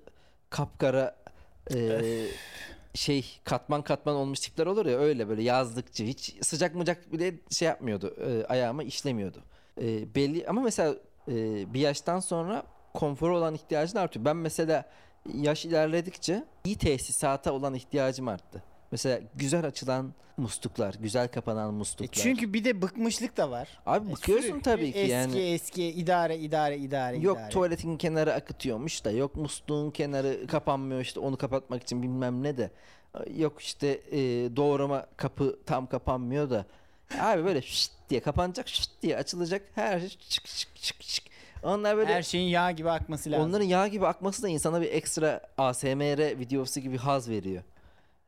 kapkara 0.50 1.15
e, 1.75 2.01
şey 2.93 3.39
katman 3.43 3.81
katman 3.81 4.15
olmuş 4.15 4.39
tipler 4.39 4.65
olur 4.65 4.86
ya 4.86 4.98
öyle 4.98 5.29
böyle 5.29 5.43
yazlıkçı 5.43 6.03
hiç 6.03 6.36
sıcak 6.41 6.75
mıcak 6.75 7.13
bile 7.13 7.34
şey 7.50 7.67
yapmıyordu 7.67 8.15
e, 8.27 8.46
ayağıma 8.46 8.84
işlemiyordu. 8.84 9.43
E, 9.81 10.15
belli 10.15 10.48
ama 10.48 10.62
mesela 10.62 10.96
e, 11.27 11.34
bir 11.74 11.79
yaştan 11.79 12.19
sonra 12.19 12.63
konfor 12.93 13.29
olan 13.29 13.55
ihtiyacın 13.55 13.98
artıyor. 13.98 14.25
Ben 14.25 14.38
mesela 14.38 14.89
yaş 15.34 15.65
ilerledikçe 15.65 16.43
iyi 16.63 16.77
tesisata 16.77 17.53
olan 17.53 17.74
ihtiyacım 17.74 18.27
arttı. 18.27 18.63
Mesela 18.91 19.20
güzel 19.36 19.65
açılan 19.65 20.13
musluklar, 20.38 20.94
güzel 21.00 21.27
kapanan 21.27 21.70
E 21.70 21.72
musluklar. 21.72 22.24
çünkü 22.24 22.53
bir 22.53 22.63
de 22.65 22.82
bıkmışlık 22.82 23.38
da 23.38 23.51
var. 23.51 23.79
Abi 23.86 24.10
E 24.10 24.12
bakıyorsun 24.12 24.48
sürekli 24.48 24.62
tabii 24.62 24.91
ki 24.91 25.00
eski, 25.00 25.12
yani. 25.12 25.39
Eski 25.39 25.88
idare 25.88 26.38
idare 26.38 26.77
idare 26.77 27.17
Yok 27.17 27.38
idare. 27.38 27.50
tuvaletin 27.50 27.98
kenarı 27.98 28.34
akıtıyormuş 28.34 29.06
da 29.06 29.12
yok 29.12 29.36
musluğun 29.36 29.91
kenarı 29.91 30.48
kapanmıyor 30.48 31.01
işte 31.01 31.20
onu 31.20 31.38
kapatmak 31.38 31.84
için 31.84 32.03
bilmem 32.03 32.44
ne 32.44 32.58
de 32.58 32.72
yok 33.36 33.62
işte 33.62 33.88
e, 34.12 34.20
doğrama 34.56 35.06
kapı 35.17 35.60
tam 35.65 35.88
kapanmıyor 35.88 36.50
da 36.50 36.65
abi 37.20 37.46
böyle 37.46 37.62
şşt 37.62 37.91
diye 38.10 38.20
kapanacak 38.20 38.67
şşt 38.67 38.91
diye 39.01 39.17
açılacak 39.17 39.62
her 39.75 40.00
şey 40.00 40.10
çık 40.10 40.46
çık 40.46 40.75
çık 40.75 41.01
çık 41.01 41.24
onlar 41.63 41.98
böyle 41.98 42.13
Her 42.13 42.24
şeyin 42.24 42.48
yağ 42.50 42.72
gibi 42.72 42.89
akması 42.89 43.32
lazım. 43.32 43.46
onların 43.50 43.65
yağ 43.65 43.88
gibi 43.88 44.08
akması 44.08 44.44
da 44.44 44.50
insana 44.50 44.82
bir 44.82 44.91
ekstra 44.91 45.41
ASMR 45.58 46.39
videosu 46.39 46.79
gibi 46.79 46.98
haz 46.98 47.29
veriyor. 47.29 47.63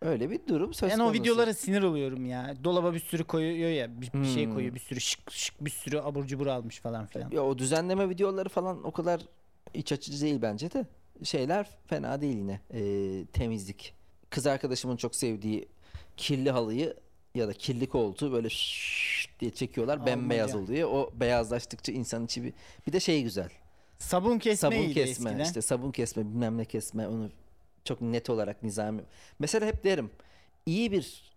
Öyle 0.02 0.30
bir 0.30 0.40
durum 0.48 0.74
söz 0.74 0.90
ben 0.92 0.98
konusu. 0.98 1.12
o 1.12 1.14
videolara 1.22 1.54
sinir 1.54 1.84
oluyorum 1.84 2.26
ya. 2.26 2.54
Dolaba 2.64 2.94
bir 2.94 3.00
sürü 3.00 3.24
koyuyor 3.24 3.70
ya. 3.70 4.02
Bir, 4.02 4.14
bir 4.14 4.26
şey 4.26 4.46
Hmm. 4.46 4.54
koyuyor. 4.54 4.76
Bir 4.76 4.80
sürü 4.80 5.02
şık 5.02 5.32
şık 5.32 5.66
bir 5.66 5.70
sürü 5.70 6.00
abur 6.00 6.26
cubur 6.26 6.48
almış 6.48 6.80
falan 6.80 7.06
filan. 7.06 7.32
Ya 7.32 7.44
o 7.44 7.58
düzenleme 7.58 8.10
videoları 8.10 8.50
falan 8.50 8.84
o 8.84 8.92
kadar 8.92 9.22
iç 9.74 9.92
açıcı 9.92 10.22
değil 10.22 10.40
bence 10.42 10.72
de. 10.72 10.86
Şeyler 11.24 11.70
fena 11.88 12.22
değil 12.22 12.38
yine. 12.38 12.60
Ee, 12.74 13.26
temizlik. 13.34 13.94
Kız 14.30 14.48
arkadaşımın 14.48 14.98
çok 14.98 15.16
sevdiği 15.16 15.68
kirli 16.18 16.52
halıyı 16.52 16.96
ya 17.36 17.48
da 17.48 17.54
kirli 17.54 17.90
koltuğu 17.90 18.32
böyle 18.32 18.50
şşş 18.50 19.30
diye 19.40 19.52
çekiyorlar. 19.52 20.06
Bembeyaz 20.06 20.56
Almaca. 20.56 20.66
oluyor. 20.72 20.90
O 20.92 21.12
beyazlaştıkça 21.20 21.92
insan 21.92 22.26
içi 22.26 22.44
bir... 22.44 22.54
Bir 22.88 22.92
de 22.94 23.00
şey 23.00 23.24
güzel. 23.24 23.50
Sabun 23.98 24.40
kesme 24.40 24.56
sabun 24.72 24.88
kesme. 24.94 25.02
eskiden. 25.30 25.40
işte 25.40 25.62
sabun 25.62 25.92
kesme 25.92 26.24
bilmem 26.26 26.58
ne 26.58 26.66
kesme. 26.66 27.08
Onu 27.08 27.30
çok 27.86 28.02
net 28.02 28.30
olarak 28.30 28.64
nizami. 28.64 29.02
Mesela 29.40 29.66
hep 29.66 29.84
derim. 29.84 30.12
iyi 30.66 30.92
bir 30.92 31.32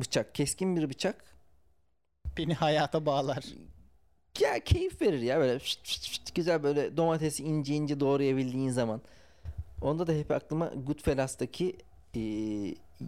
bıçak, 0.00 0.34
keskin 0.34 0.76
bir 0.76 0.90
bıçak 0.90 1.24
Beni 2.36 2.54
hayata 2.54 3.06
bağlar. 3.06 3.44
ya 4.40 4.60
keyif 4.64 5.02
verir 5.02 5.20
ya 5.20 5.38
böyle 5.38 5.58
şıt 5.60 5.86
şıt 5.86 6.04
şıt 6.04 6.34
güzel 6.34 6.62
böyle 6.62 6.96
domatesi 6.96 7.44
ince 7.44 7.74
ince 7.74 8.00
doğrayabildiğin 8.00 8.70
zaman. 8.70 9.02
Onda 9.82 10.06
da 10.06 10.12
hep 10.12 10.30
aklıma 10.30 10.66
Goodfellas'taki 10.68 11.76
e, 12.16 12.20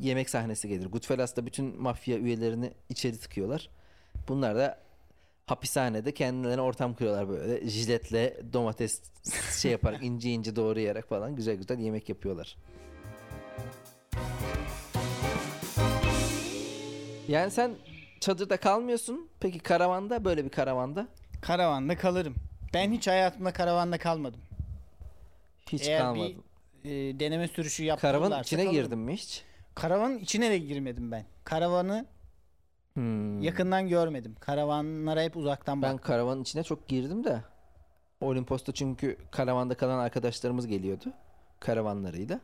yemek 0.01 0.31
sahnesi 0.31 0.69
gelir. 0.69 0.87
Goodfellas'ta 0.87 1.47
bütün 1.47 1.83
mafya 1.83 2.19
üyelerini 2.19 2.73
içeri 2.89 3.19
tıkıyorlar. 3.19 3.71
Bunlar 4.29 4.57
da 4.57 4.79
hapishanede 5.51 6.15
kendilerine 6.15 6.61
ortam 6.61 6.95
kuruyorlar 6.95 7.29
böyle. 7.29 7.69
Jiletle 7.71 8.37
domates 8.53 9.03
şey 9.63 9.73
yaparak 9.73 10.03
ince 10.05 10.31
ince 10.31 10.57
doğrayarak 10.57 11.09
falan 11.09 11.37
güzel 11.37 11.55
güzel 11.57 11.79
yemek 11.79 12.09
yapıyorlar. 12.09 12.57
Yani 17.29 17.51
sen 17.51 17.75
çadırda 18.21 18.57
kalmıyorsun. 18.57 19.29
Peki 19.41 19.59
karavanda 19.59 20.25
böyle 20.25 20.45
bir 20.45 20.51
karavanda 20.51 21.09
Karavanda 21.43 21.97
kalırım. 21.97 22.35
Ben 22.75 22.93
hiç 22.93 23.07
hayatımda 23.09 23.53
karavanda 23.53 23.99
kalmadım. 23.99 24.41
hiç 25.73 25.89
Eğer 25.89 26.01
kalmadın. 26.01 26.45
bir 26.85 26.91
e, 27.11 27.21
deneme 27.21 27.49
sürüşü 27.49 27.85
yaptırırlarsa 27.85 28.19
Karavanın 28.23 28.43
içine 28.43 28.65
kalırım. 28.65 28.83
girdin 28.85 28.99
mi 28.99 29.13
hiç? 29.13 29.43
Karavanın 29.75 30.19
içine 30.19 30.51
de 30.51 30.59
girmedim 30.59 31.11
ben. 31.13 31.25
Karavanı 31.45 32.07
Hmm. 33.05 33.43
yakından 33.43 33.89
görmedim. 33.89 34.35
Karavanlara 34.41 35.23
hep 35.23 35.37
uzaktan 35.37 35.83
Ben 35.83 35.95
bak. 35.97 36.03
karavanın 36.05 36.43
içine 36.43 36.63
çok 36.63 36.89
girdim 36.89 37.25
de. 37.25 37.43
Olimpos'ta 38.21 38.73
çünkü 38.73 39.17
karavanda 39.31 39.75
kalan 39.75 39.99
arkadaşlarımız 39.99 40.67
geliyordu. 40.67 41.13
Karavanlarıyla. 41.61 42.41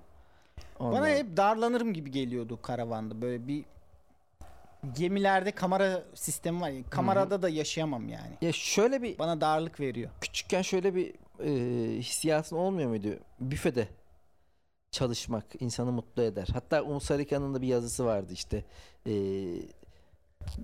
Bana 0.81 0.89
Ondan- 0.89 1.09
hep 1.09 1.37
darlanırım 1.37 1.93
gibi 1.95 2.11
geliyordu 2.11 2.59
karavanda. 2.63 3.23
Böyle 3.23 3.49
bir 3.49 3.65
gemilerde 4.97 5.53
kamera 5.53 6.03
sistemi 6.15 6.61
var. 6.61 6.73
Kamerada 6.91 7.43
da 7.43 7.49
yaşayamam 7.49 8.09
yani. 8.09 8.33
Ya 8.43 8.53
şöyle 8.53 9.03
bir 9.03 9.19
Bana 9.19 9.41
darlık 9.41 9.81
veriyor. 9.81 10.11
küçükken 10.21 10.63
şöyle 10.63 10.95
bir 10.95 11.15
e, 11.45 11.51
hissiyatın 11.99 12.57
olmuyor 12.57 12.89
muydu? 12.89 13.09
Büfede 13.41 13.89
çalışmak 14.91 15.45
insanı 15.61 15.93
mutlu 15.93 16.23
eder. 16.23 16.49
Hatta 16.53 16.83
Umut 16.83 17.03
Sarıkan'ın 17.03 17.55
da 17.55 17.63
bir 17.63 17.67
yazısı 17.69 18.05
vardı 18.07 18.33
işte. 18.33 18.65
E, 19.07 19.13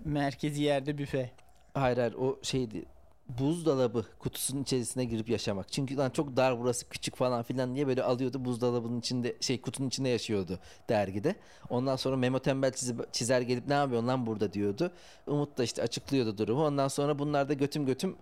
Merkezi 0.04 0.62
yerde 0.62 0.98
büfe. 0.98 1.30
hayır 1.74 1.96
hayır 1.98 2.14
o 2.14 2.38
şeydi. 2.42 2.84
Buzdolabı 3.28 4.04
kutusunun 4.18 4.62
içerisine 4.62 5.04
girip 5.04 5.28
yaşamak. 5.28 5.72
Çünkü 5.72 5.96
lan 5.96 6.10
çok 6.10 6.36
dar 6.36 6.58
burası 6.60 6.88
küçük 6.88 7.16
falan 7.16 7.42
filan 7.42 7.74
diye 7.74 7.86
böyle 7.86 8.02
alıyordu 8.02 8.44
buzdolabının 8.44 8.98
içinde 9.00 9.36
şey 9.40 9.60
kutunun 9.60 9.88
içinde 9.88 10.08
yaşıyordu 10.08 10.58
dergide. 10.88 11.36
Ondan 11.70 11.96
sonra 11.96 12.16
Memo 12.16 12.38
Tembel 12.38 12.70
çizi- 12.72 13.06
çizer 13.12 13.40
gelip 13.40 13.66
ne 13.68 13.74
yapıyorsun 13.74 14.08
lan 14.08 14.26
burada 14.26 14.52
diyordu. 14.52 14.92
Umut 15.26 15.58
da 15.58 15.64
işte 15.64 15.82
açıklıyordu 15.82 16.38
durumu. 16.38 16.64
Ondan 16.64 16.88
sonra 16.88 17.18
bunlar 17.18 17.48
da 17.48 17.52
götüm 17.52 17.86
götüm 17.86 18.16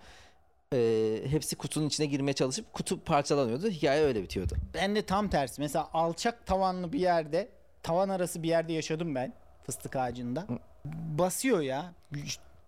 e, 0.74 1.20
hepsi 1.26 1.56
kutunun 1.56 1.86
içine 1.86 2.06
girmeye 2.06 2.32
çalışıp 2.32 2.72
kutu 2.72 3.00
parçalanıyordu. 3.04 3.68
Hikaye 3.68 4.02
öyle 4.02 4.22
bitiyordu. 4.22 4.54
Ben 4.74 4.96
de 4.96 5.02
tam 5.02 5.28
tersi. 5.28 5.60
Mesela 5.60 5.88
alçak 5.92 6.46
tavanlı 6.46 6.92
bir 6.92 7.00
yerde, 7.00 7.48
tavan 7.82 8.08
arası 8.08 8.42
bir 8.42 8.48
yerde 8.48 8.72
yaşadım 8.72 9.14
ben. 9.14 9.32
Fıstık 9.66 9.96
ağacında. 9.96 10.46
Basıyor 10.84 11.60
ya. 11.60 11.92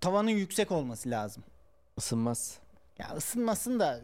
Tavanın 0.01 0.31
yüksek 0.31 0.73
olması 0.73 1.11
lazım. 1.11 1.45
Isınmaz. 1.99 2.59
Ya 2.99 3.11
ısınmasın 3.17 3.81
da 3.81 4.01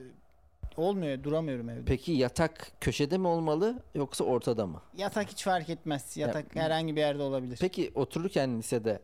olmuyor. 0.76 1.22
Duramıyorum 1.22 1.68
evde. 1.68 1.84
Peki 1.84 2.12
yatak 2.12 2.72
köşede 2.80 3.18
mi 3.18 3.26
olmalı 3.26 3.82
yoksa 3.94 4.24
ortada 4.24 4.66
mı? 4.66 4.82
Yatak 4.96 5.30
hiç 5.30 5.44
fark 5.44 5.68
etmez. 5.70 6.16
Yatak 6.16 6.56
herhangi 6.56 6.96
bir 6.96 7.00
yerde 7.00 7.22
olabilir. 7.22 7.58
Peki 7.60 7.92
otururken 7.94 8.58
lisede 8.58 9.00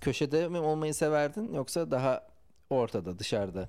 köşede 0.00 0.48
mi 0.48 0.58
olmayı 0.58 0.94
severdin 0.94 1.54
yoksa 1.54 1.90
daha 1.90 2.26
ortada 2.70 3.18
dışarıda? 3.18 3.68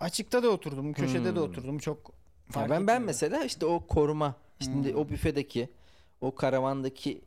Açıkta 0.00 0.42
da 0.42 0.48
oturdum, 0.48 0.92
köşede 0.92 1.24
de 1.24 1.30
Hmm. 1.40 1.42
oturdum. 1.42 1.78
Çok 1.78 1.98
Ya 2.08 2.12
fark 2.52 2.70
ben 2.70 2.86
ben 2.86 2.92
etmiyor. 2.94 3.00
mesela 3.06 3.44
işte 3.44 3.66
o 3.66 3.86
koruma, 3.86 4.34
şimdi 4.60 4.92
Hmm. 4.92 4.98
o 5.00 5.08
büfedeki, 5.08 5.68
o 6.20 6.34
karavandaki 6.34 7.22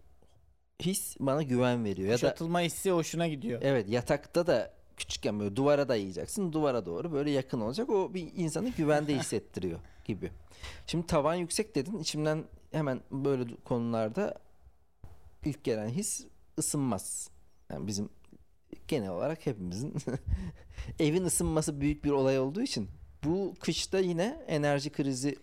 his 0.79 1.15
bana 1.19 1.43
güven 1.43 1.83
veriyor. 1.85 2.07
Ya 2.07 2.13
da 2.13 2.17
Kuşatılma 2.17 2.59
hissi 2.59 2.91
hoşuna 2.91 3.27
gidiyor. 3.27 3.61
evet 3.63 3.89
yatakta 3.89 4.47
da 4.47 4.73
küçükken 4.97 5.39
böyle 5.39 5.55
duvara 5.55 5.89
dayayacaksın. 5.89 6.53
Duvara 6.53 6.85
doğru 6.85 7.11
böyle 7.11 7.31
yakın 7.31 7.61
olacak. 7.61 7.89
O 7.89 8.13
bir 8.13 8.31
insanı 8.35 8.69
güvende 8.69 9.15
hissettiriyor 9.19 9.79
gibi. 10.05 10.31
Şimdi 10.87 11.07
tavan 11.07 11.35
yüksek 11.35 11.75
dedin. 11.75 11.97
İçimden 11.97 12.43
hemen 12.71 13.01
böyle 13.11 13.55
konularda 13.55 14.35
ilk 15.45 15.63
gelen 15.63 15.89
his 15.89 16.25
ısınmaz. 16.59 17.29
Yani 17.71 17.87
bizim 17.87 18.09
genel 18.87 19.09
olarak 19.09 19.45
hepimizin 19.45 19.93
evin 20.99 21.23
ısınması 21.25 21.81
büyük 21.81 22.03
bir 22.03 22.11
olay 22.11 22.39
olduğu 22.39 22.61
için 22.61 22.89
bu 23.23 23.53
kışta 23.59 23.99
yine 23.99 24.43
enerji 24.47 24.89
krizi 24.89 25.35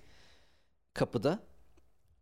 kapıda. 0.95 1.39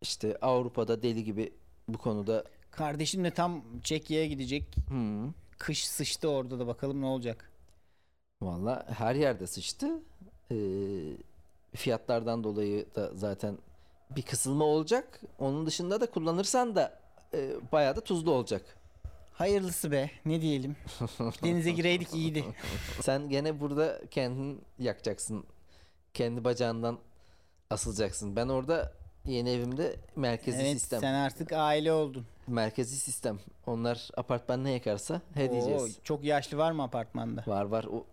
İşte 0.03 0.37
Avrupa'da 0.43 1.03
deli 1.03 1.25
gibi 1.25 1.53
bu 1.89 1.99
konuda 1.99 2.45
Kardeşim 2.71 3.25
de 3.25 3.31
tam 3.31 3.63
Çekya'ya 3.85 4.27
gidecek. 4.27 4.77
hmm, 4.89 5.33
Kış 5.59 5.89
sıçtı 5.89 6.29
orada 6.29 6.59
da 6.59 6.67
bakalım 6.67 7.01
ne 7.01 7.07
olacak. 7.07 7.51
Valla 8.43 8.87
her 8.99 9.15
yerde 9.15 9.47
sıçtı. 9.47 9.89
Ee, 10.51 10.57
fiyatlardan 11.77 12.45
dolayı 12.45 12.87
da 12.95 13.11
zaten 13.15 13.59
bir 14.17 14.23
kısılma 14.23 14.65
olacak. 14.65 15.21
Onun 15.39 15.67
dışında 15.67 16.01
da 16.01 16.11
kullanırsan 16.11 16.77
da 16.77 16.99
e, 17.35 17.53
bayağı 17.73 17.97
da 17.97 18.01
tuzlu 18.01 18.33
olacak. 18.33 18.63
Hayırlısı 19.33 19.91
be 19.91 20.11
ne 20.27 20.41
diyelim. 20.41 20.77
Denize 21.45 21.71
gireydik 21.71 22.15
iyiydi. 22.15 22.45
Sen 23.01 23.29
gene 23.29 23.61
burada 23.61 24.01
kendin 24.11 24.63
yakacaksın. 24.79 25.45
Kendi 26.15 26.45
bacağından 26.45 26.99
asılacaksın. 27.71 28.37
Ben 28.37 28.49
orada 28.49 28.93
yeni 29.27 29.51
evimde 29.51 29.97
merkezi 30.17 30.59
Evet 30.63 30.73
sistem. 30.73 31.01
sen 31.01 31.15
artık 31.15 31.53
aile 31.53 31.93
oldun. 31.93 32.27
Merkezi 32.47 32.97
sistem. 32.97 33.39
Onlar 33.67 34.09
apartman 34.17 34.65
ne 34.65 34.71
yakarsa 34.71 35.21
he 35.35 35.51
diyeceğiz. 35.51 35.99
çok 36.05 36.25
yaşlı 36.25 36.57
var 36.59 36.73
mı 36.73 36.83
apartmanda? 36.83 37.45
Var 37.47 37.65
var. 37.65 37.85
O 37.85 38.05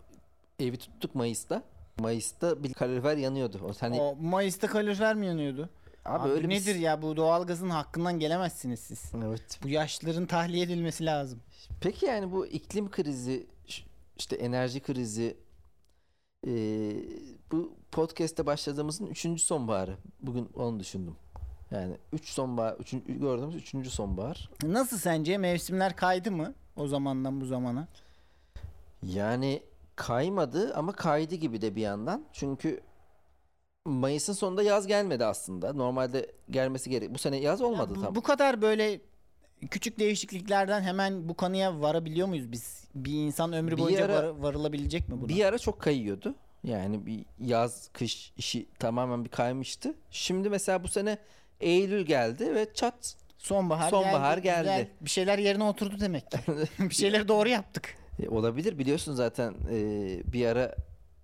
evi 0.60 0.76
tuttuk 0.76 1.14
Mayıs'ta. 1.14 1.62
Mayıs'ta 1.98 2.62
bir 2.62 2.74
kalorifer 2.74 3.16
yanıyordu. 3.16 3.60
O 3.64 3.72
hani 3.80 4.00
O 4.00 4.16
Mayıs'ta 4.20 4.66
kalorifer 4.66 5.14
mi 5.14 5.26
yanıyordu? 5.26 5.68
abi, 6.04 6.22
Abi 6.22 6.30
öyle 6.32 6.42
bir- 6.48 6.54
nedir 6.54 6.74
ya 6.74 7.02
bu 7.02 7.16
doğalgazın 7.16 7.70
hakkından 7.70 8.18
gelemezsiniz 8.18 8.80
siz. 8.80 9.02
Evet. 9.24 9.58
Bu 9.62 9.68
yaşlıların 9.68 10.26
tahliye 10.26 10.64
edilmesi 10.64 11.06
lazım. 11.06 11.40
Peki 11.80 12.06
yani 12.06 12.32
bu 12.32 12.46
iklim 12.46 12.90
krizi, 12.90 13.46
işte 14.18 14.36
enerji 14.36 14.80
krizi, 14.80 15.36
eee, 16.46 16.96
bu 17.52 17.72
podcast'te 17.92 18.46
başladığımızın 18.46 19.06
üçüncü 19.06 19.42
sonbaharı. 19.42 19.96
Bugün 20.20 20.48
onu 20.56 20.80
düşündüm. 20.80 21.16
Yani 21.70 21.96
üç 22.12 22.28
sonbahar, 22.28 22.74
üçüncü, 22.74 23.18
gördüğümüz 23.20 23.54
üçüncü 23.54 23.90
sonbahar. 23.90 24.50
Nasıl 24.62 24.98
sence 24.98 25.38
mevsimler 25.38 25.96
kaydı 25.96 26.30
mı 26.32 26.54
o 26.76 26.86
zamandan 26.88 27.40
bu 27.40 27.44
zamana? 27.46 27.88
Yani 29.02 29.62
kaymadı 29.96 30.74
ama 30.74 30.92
kaydı 30.92 31.34
gibi 31.34 31.60
de 31.62 31.76
bir 31.76 31.80
yandan. 31.80 32.24
Çünkü 32.32 32.80
Mayıs'ın 33.86 34.32
sonunda 34.32 34.62
yaz 34.62 34.86
gelmedi 34.86 35.24
aslında. 35.24 35.72
Normalde 35.72 36.32
gelmesi 36.50 36.90
gerek. 36.90 37.14
Bu 37.14 37.18
sene 37.18 37.36
yaz 37.36 37.62
olmadı 37.62 37.92
bu, 37.96 38.00
tam. 38.02 38.14
bu 38.14 38.20
kadar 38.22 38.62
böyle 38.62 39.00
küçük 39.70 39.98
değişikliklerden 39.98 40.80
hemen 40.82 41.28
bu 41.28 41.34
kanıya 41.34 41.80
varabiliyor 41.80 42.28
muyuz 42.28 42.52
biz? 42.52 42.84
Bir 42.94 43.12
insan 43.12 43.52
ömrü 43.52 43.76
Bir 43.76 43.82
boyunca 43.82 44.04
ara- 44.04 44.14
var- 44.14 44.38
varılabilecek 44.42 45.08
mi 45.08 45.20
buna? 45.20 45.28
Bir 45.28 45.44
ara 45.44 45.58
çok 45.58 45.80
kayıyordu. 45.80 46.34
Yani 46.64 47.06
bir 47.06 47.24
yaz 47.40 47.88
kış 47.92 48.32
işi 48.36 48.66
tamamen 48.78 49.24
bir 49.24 49.30
kaymıştı. 49.30 49.94
Şimdi 50.10 50.50
mesela 50.50 50.84
bu 50.84 50.88
sene 50.88 51.18
Eylül 51.60 52.06
geldi 52.06 52.54
ve 52.54 52.72
çat 52.74 53.16
Sonbahar, 53.38 53.90
Sonbahar 53.90 54.38
geldi, 54.38 54.62
güzel. 54.62 54.78
geldi. 54.78 54.90
Bir 55.00 55.10
şeyler 55.10 55.38
yerine 55.38 55.64
oturdu 55.64 56.00
demek 56.00 56.30
ki. 56.30 56.38
bir 56.78 56.94
şeyleri 56.94 57.28
doğru 57.28 57.48
yaptık. 57.48 57.96
E, 58.22 58.28
olabilir 58.28 58.78
biliyorsun 58.78 59.14
zaten 59.14 59.54
e, 59.70 60.32
bir 60.32 60.46
ara 60.46 60.74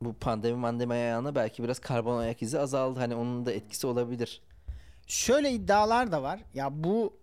bu 0.00 0.12
pandemi 0.12 0.57
mandemi 0.57 0.93
ayağına 0.93 1.35
belki 1.35 1.64
biraz 1.64 1.79
karbon 1.79 2.19
ayak 2.19 2.43
izi 2.43 2.59
azaldı. 2.59 3.00
Hani 3.00 3.14
onun 3.14 3.47
da 3.47 3.53
etkisi 3.53 3.87
olabilir. 3.87 4.43
Şöyle 5.07 5.50
iddialar 5.50 6.12
da 6.12 6.23
var. 6.23 6.41
Ya 6.55 6.85
bu 6.85 7.17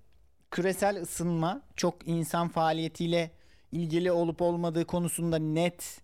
küresel 0.52 1.02
ısınma 1.02 1.62
çok 1.76 2.08
insan 2.08 2.50
faaliyetiyle 2.50 3.32
ilgili 3.72 4.12
olup 4.12 4.42
olmadığı 4.42 4.86
konusunda 4.86 5.38
net 5.38 6.02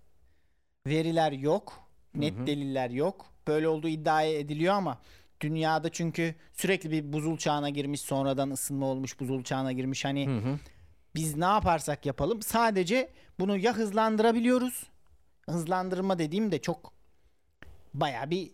veriler 0.87 1.31
yok. 1.31 1.86
Net 2.15 2.47
deliller 2.47 2.89
yok. 2.89 3.25
Böyle 3.47 3.67
olduğu 3.67 3.87
iddia 3.87 4.23
ediliyor 4.23 4.73
ama 4.73 5.01
dünyada 5.41 5.91
çünkü 5.91 6.35
sürekli 6.53 6.91
bir 6.91 7.13
buzul 7.13 7.37
çağına 7.37 7.69
girmiş, 7.69 8.01
sonradan 8.01 8.49
ısınma 8.49 8.85
olmuş, 8.85 9.19
buzul 9.19 9.43
çağına 9.43 9.71
girmiş. 9.71 10.05
Hani 10.05 10.27
Hı 10.27 10.37
hı. 10.37 10.59
biz 11.15 11.35
ne 11.37 11.45
yaparsak 11.45 12.05
yapalım 12.05 12.41
sadece 12.41 13.09
bunu 13.39 13.57
ya 13.57 13.73
hızlandırabiliyoruz. 13.73 14.83
Hızlandırma 15.49 16.19
dediğim 16.19 16.51
de 16.51 16.61
çok 16.61 16.93
baya 17.93 18.29
bir 18.29 18.51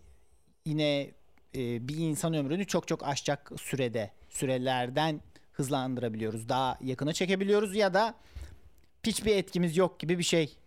yine 0.65 1.11
e, 1.55 1.87
bir 1.87 1.97
insan 1.97 2.33
ömrünü 2.33 2.65
çok 2.67 2.87
çok 2.87 3.07
aşacak 3.07 3.51
sürede 3.57 4.11
sürelerden 4.29 5.21
hızlandırabiliyoruz. 5.53 6.49
Daha 6.49 6.77
yakına 6.81 7.13
çekebiliyoruz 7.13 7.75
ya 7.75 7.93
da 7.93 8.15
hiçbir 9.05 9.35
etkimiz 9.35 9.77
yok 9.77 9.99
gibi 9.99 10.19
bir 10.19 10.23
şey. 10.23 10.57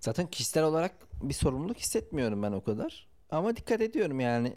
Zaten 0.00 0.26
kişisel 0.26 0.64
olarak 0.64 0.92
bir 1.22 1.34
sorumluluk 1.34 1.78
hissetmiyorum 1.78 2.42
ben 2.42 2.52
o 2.52 2.64
kadar. 2.64 3.08
Ama 3.30 3.56
dikkat 3.56 3.80
ediyorum 3.80 4.20
yani 4.20 4.48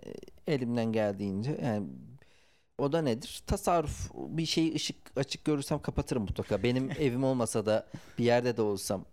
e, 0.48 0.54
elimden 0.54 0.92
geldiğince. 0.92 1.60
Yani 1.64 1.88
o 2.78 2.92
da 2.92 3.02
nedir? 3.02 3.44
Tasarruf. 3.48 4.12
Bir 4.14 4.46
şeyi 4.46 4.76
ışık 4.76 4.96
açık 5.16 5.46
görürsem 5.46 5.80
kapatırım 5.80 6.24
mutlaka. 6.24 6.64
Benim 6.64 6.92
evim 7.00 7.24
olmasa 7.24 7.66
da 7.66 7.88
bir 8.18 8.24
yerde 8.24 8.58
de 8.58 8.62
olsam. 8.62 9.06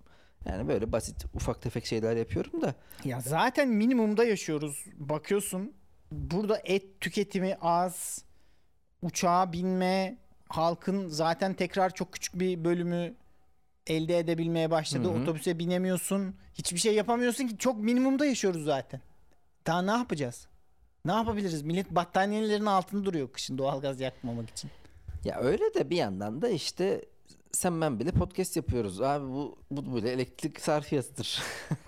Yani 0.46 0.68
böyle 0.68 0.92
basit 0.92 1.24
ufak 1.34 1.62
tefek 1.62 1.86
şeyler 1.86 2.16
yapıyorum 2.16 2.62
da. 2.62 2.74
Ya 3.04 3.20
zaten 3.20 3.68
minimumda 3.68 4.24
yaşıyoruz. 4.24 4.84
Bakıyorsun 4.96 5.72
burada 6.12 6.60
et 6.64 7.00
tüketimi 7.00 7.56
az. 7.60 8.24
Uçağa 9.02 9.52
binme 9.52 10.18
halkın 10.48 11.08
zaten 11.08 11.54
tekrar 11.54 11.94
çok 11.94 12.12
küçük 12.12 12.40
bir 12.40 12.64
bölümü 12.64 13.14
elde 13.86 14.18
edebilmeye 14.18 14.70
başladı. 14.70 15.08
Hı 15.08 15.12
hı. 15.12 15.22
Otobüse 15.22 15.58
binemiyorsun. 15.58 16.34
Hiçbir 16.54 16.78
şey 16.78 16.94
yapamıyorsun 16.94 17.46
ki 17.46 17.58
çok 17.58 17.78
minimumda 17.78 18.26
yaşıyoruz 18.26 18.64
zaten. 18.64 19.00
Daha 19.66 19.82
ne 19.82 19.90
yapacağız? 19.90 20.46
Ne 21.04 21.12
yapabiliriz? 21.12 21.62
Millet 21.62 21.90
battaniyelerin 21.90 22.66
altında 22.66 23.04
duruyor 23.04 23.32
kışın 23.32 23.58
doğalgaz 23.58 24.00
yakmamak 24.00 24.50
için. 24.50 24.70
Ya 25.24 25.40
öyle 25.40 25.74
de 25.74 25.90
bir 25.90 25.96
yandan 25.96 26.42
da 26.42 26.48
işte 26.48 27.04
sen 27.52 27.80
ben 27.80 28.00
bile 28.00 28.10
podcast 28.10 28.56
yapıyoruz. 28.56 29.00
Abi 29.00 29.26
bu 29.32 29.58
bu 29.70 29.94
böyle 29.94 30.10
elektrik 30.12 30.60
sarfiyatıdır. 30.60 31.42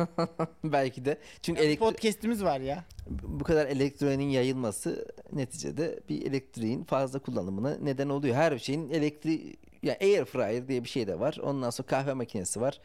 Belki 0.65 1.05
de. 1.05 1.19
Çünkü 1.43 1.61
elektrik 1.61 1.81
Podcast'imiz 1.81 2.45
var 2.45 2.61
ya. 2.61 2.85
bu 3.23 3.45
kadar 3.45 3.67
elektroniğin 3.67 4.31
yayılması 4.31 5.09
neticede 5.33 6.01
bir 6.09 6.27
elektriğin 6.27 6.85
fazla 6.85 7.19
kullanımına 7.19 7.77
neden 7.83 8.09
oluyor. 8.09 8.37
Her 8.37 8.59
şeyin 8.59 8.91
elektriği 8.91 9.57
ya 9.83 9.97
air 10.01 10.25
fryer 10.25 10.69
diye 10.69 10.85
bir 10.85 10.89
şey 10.89 11.07
de 11.07 11.21
var. 11.21 11.37
Ondan 11.43 11.71
sonra 11.71 11.87
kahve 11.89 12.13
makinesi 12.15 12.61
var. 12.61 12.81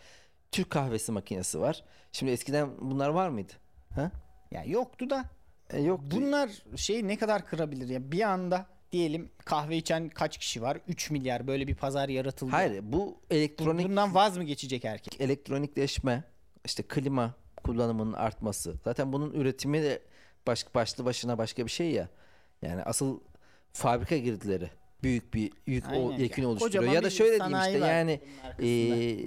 Türk 0.52 0.70
kahvesi 0.70 1.12
makinesi 1.12 1.60
var. 1.60 1.84
Şimdi 2.12 2.32
eskiden 2.32 2.70
bunlar 2.82 3.10
var 3.10 3.30
mıydı? 3.30 3.54
Ha? 3.96 4.12
Ya 4.52 4.64
yoktu 4.64 5.10
da 5.10 5.26
E, 5.70 5.82
yoktu. 5.82 6.08
Bunlar 6.12 6.50
şey 6.76 7.08
ne 7.08 7.18
kadar 7.18 7.46
kırabilir 7.46 7.90
ya? 7.90 8.12
Bir 8.12 8.22
anda 8.22 8.66
diyelim 8.92 9.30
kahve 9.46 9.78
içen 9.78 10.10
kaç 10.10 10.38
kişi 10.38 10.62
var? 10.62 10.78
3 10.88 11.12
milyar 11.12 11.48
böyle 11.48 11.68
bir 11.68 11.76
pazar 11.76 12.10
yaratıldı. 12.10 12.52
Hayır 12.52 12.84
bu 12.84 13.18
elektronik 13.30 13.88
Bundan 13.88 14.16
vaz 14.16 14.38
mı 14.38 14.44
geçecek 14.44 14.84
herkes? 14.84 15.22
elektronikleşme, 15.22 16.24
işte 16.66 16.84
klima 16.84 17.34
kullanımının 17.64 18.14
artması. 18.14 18.76
Zaten 18.84 19.14
bunun 19.14 19.32
üretimi 19.34 19.84
de 19.84 20.02
baş, 20.48 20.76
başlı 20.76 21.06
başına 21.06 21.38
başka 21.38 21.66
bir 21.66 21.72
şey 21.72 21.92
ya. 21.92 22.10
Yani 22.62 22.84
asıl 22.84 23.20
fabrika 23.74 24.18
girdileri 24.18 24.70
büyük 25.04 25.34
bir 25.34 25.52
yük 25.68 25.86
o, 25.86 25.90
Aynen. 25.90 26.18
yekün 26.18 26.44
oluşturuyor. 26.44 26.74
kocaman 26.74 26.94
Ya 26.96 27.04
da 27.04 27.10
şöyle 27.10 27.40
diyeyim 27.40 27.60
işte 27.60 27.78
yani 27.78 28.20
eee, 28.60 29.18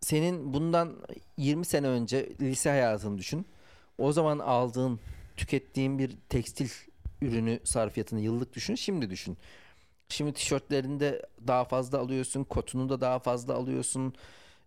senin 0.00 0.52
bundan 0.52 0.96
20 1.36 1.64
sene 1.64 1.86
önce 1.86 2.28
lise 2.40 2.70
hayatını 2.70 3.18
düşün. 3.18 3.46
O 3.98 4.12
zaman 4.12 4.38
aldığın, 4.38 5.00
tükettiğin 5.36 5.98
bir 5.98 6.16
tekstil 6.28 6.68
ürünü 7.22 7.60
sarfiyatını 7.64 8.20
yıllık 8.20 8.54
düşün, 8.54 8.74
şimdi 8.74 9.10
düşün. 9.10 9.36
Şimdi 10.08 10.32
tişörtlerinde 10.32 11.22
daha 11.46 11.64
fazla 11.64 11.98
alıyorsun, 11.98 12.44
kotunu 12.44 12.88
da 12.88 13.00
daha 13.00 13.18
fazla 13.18 13.54
alıyorsun. 13.54 14.14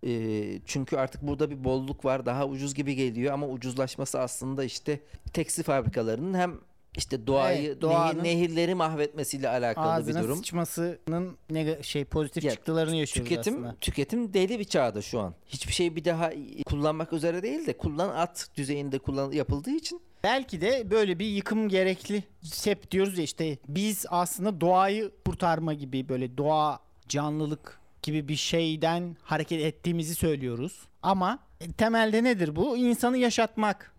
Ee, 0.07 0.59
çünkü 0.65 0.97
artık 0.97 1.21
burada 1.21 1.49
bir 1.49 1.63
bolluk 1.63 2.05
var, 2.05 2.25
daha 2.25 2.47
ucuz 2.47 2.73
gibi 2.73 2.95
geliyor 2.95 3.33
ama 3.33 3.47
ucuzlaşması 3.47 4.19
aslında 4.19 4.63
işte 4.63 4.99
tekstil 5.33 5.63
fabrikalarının 5.63 6.33
hem 6.37 6.59
işte 6.97 7.27
doğayı, 7.27 7.67
Evet, 7.67 7.81
doğanın 7.81 8.19
nehir- 8.19 8.23
nehirleri 8.23 8.75
mahvetmesiyle 8.75 9.49
alakalı 9.49 10.07
bir 10.07 10.13
durum. 10.13 10.37
sıçmasının 10.37 11.37
neg- 11.51 11.83
şey 11.83 12.05
pozitif 12.05 12.43
Ya, 12.43 12.51
çıktılarını 12.51 12.95
yaşıyoruz 12.95 13.29
Tüketim 13.29 13.53
aslında. 13.53 13.75
tüketim 13.81 14.33
deli 14.33 14.59
bir 14.59 14.63
çağda 14.63 15.01
şu 15.01 15.19
an. 15.19 15.33
Hiçbir 15.47 15.73
şey 15.73 15.95
bir 15.95 16.05
daha 16.05 16.31
kullanmak 16.65 17.13
üzere 17.13 17.43
değil 17.43 17.67
de 17.67 17.77
kullan 17.77 18.09
at 18.09 18.49
düzeyinde 18.57 18.99
kullan 18.99 19.31
yapıldığı 19.31 19.71
için 19.71 20.01
Belki 20.23 20.61
de 20.61 20.91
böyle 20.91 21.19
bir 21.19 21.25
yıkım 21.25 21.69
gerekli. 21.69 22.23
Hep 22.63 22.91
diyoruz 22.91 23.17
ya 23.17 23.23
işte 23.23 23.57
biz 23.67 24.05
aslında 24.09 24.61
doğayı 24.61 25.11
kurtarma 25.25 25.73
gibi 25.73 26.09
böyle 26.09 26.37
doğa 26.37 26.79
canlılık 27.07 27.79
gibi 28.01 28.27
bir 28.27 28.35
şeyden 28.35 29.17
hareket 29.23 29.61
ettiğimizi 29.61 30.15
söylüyoruz. 30.15 30.87
Ama 31.01 31.39
temelde 31.77 32.23
nedir 32.23 32.55
bu? 32.55 32.77
İnsanı 32.77 33.17
yaşatmak. 33.17 33.93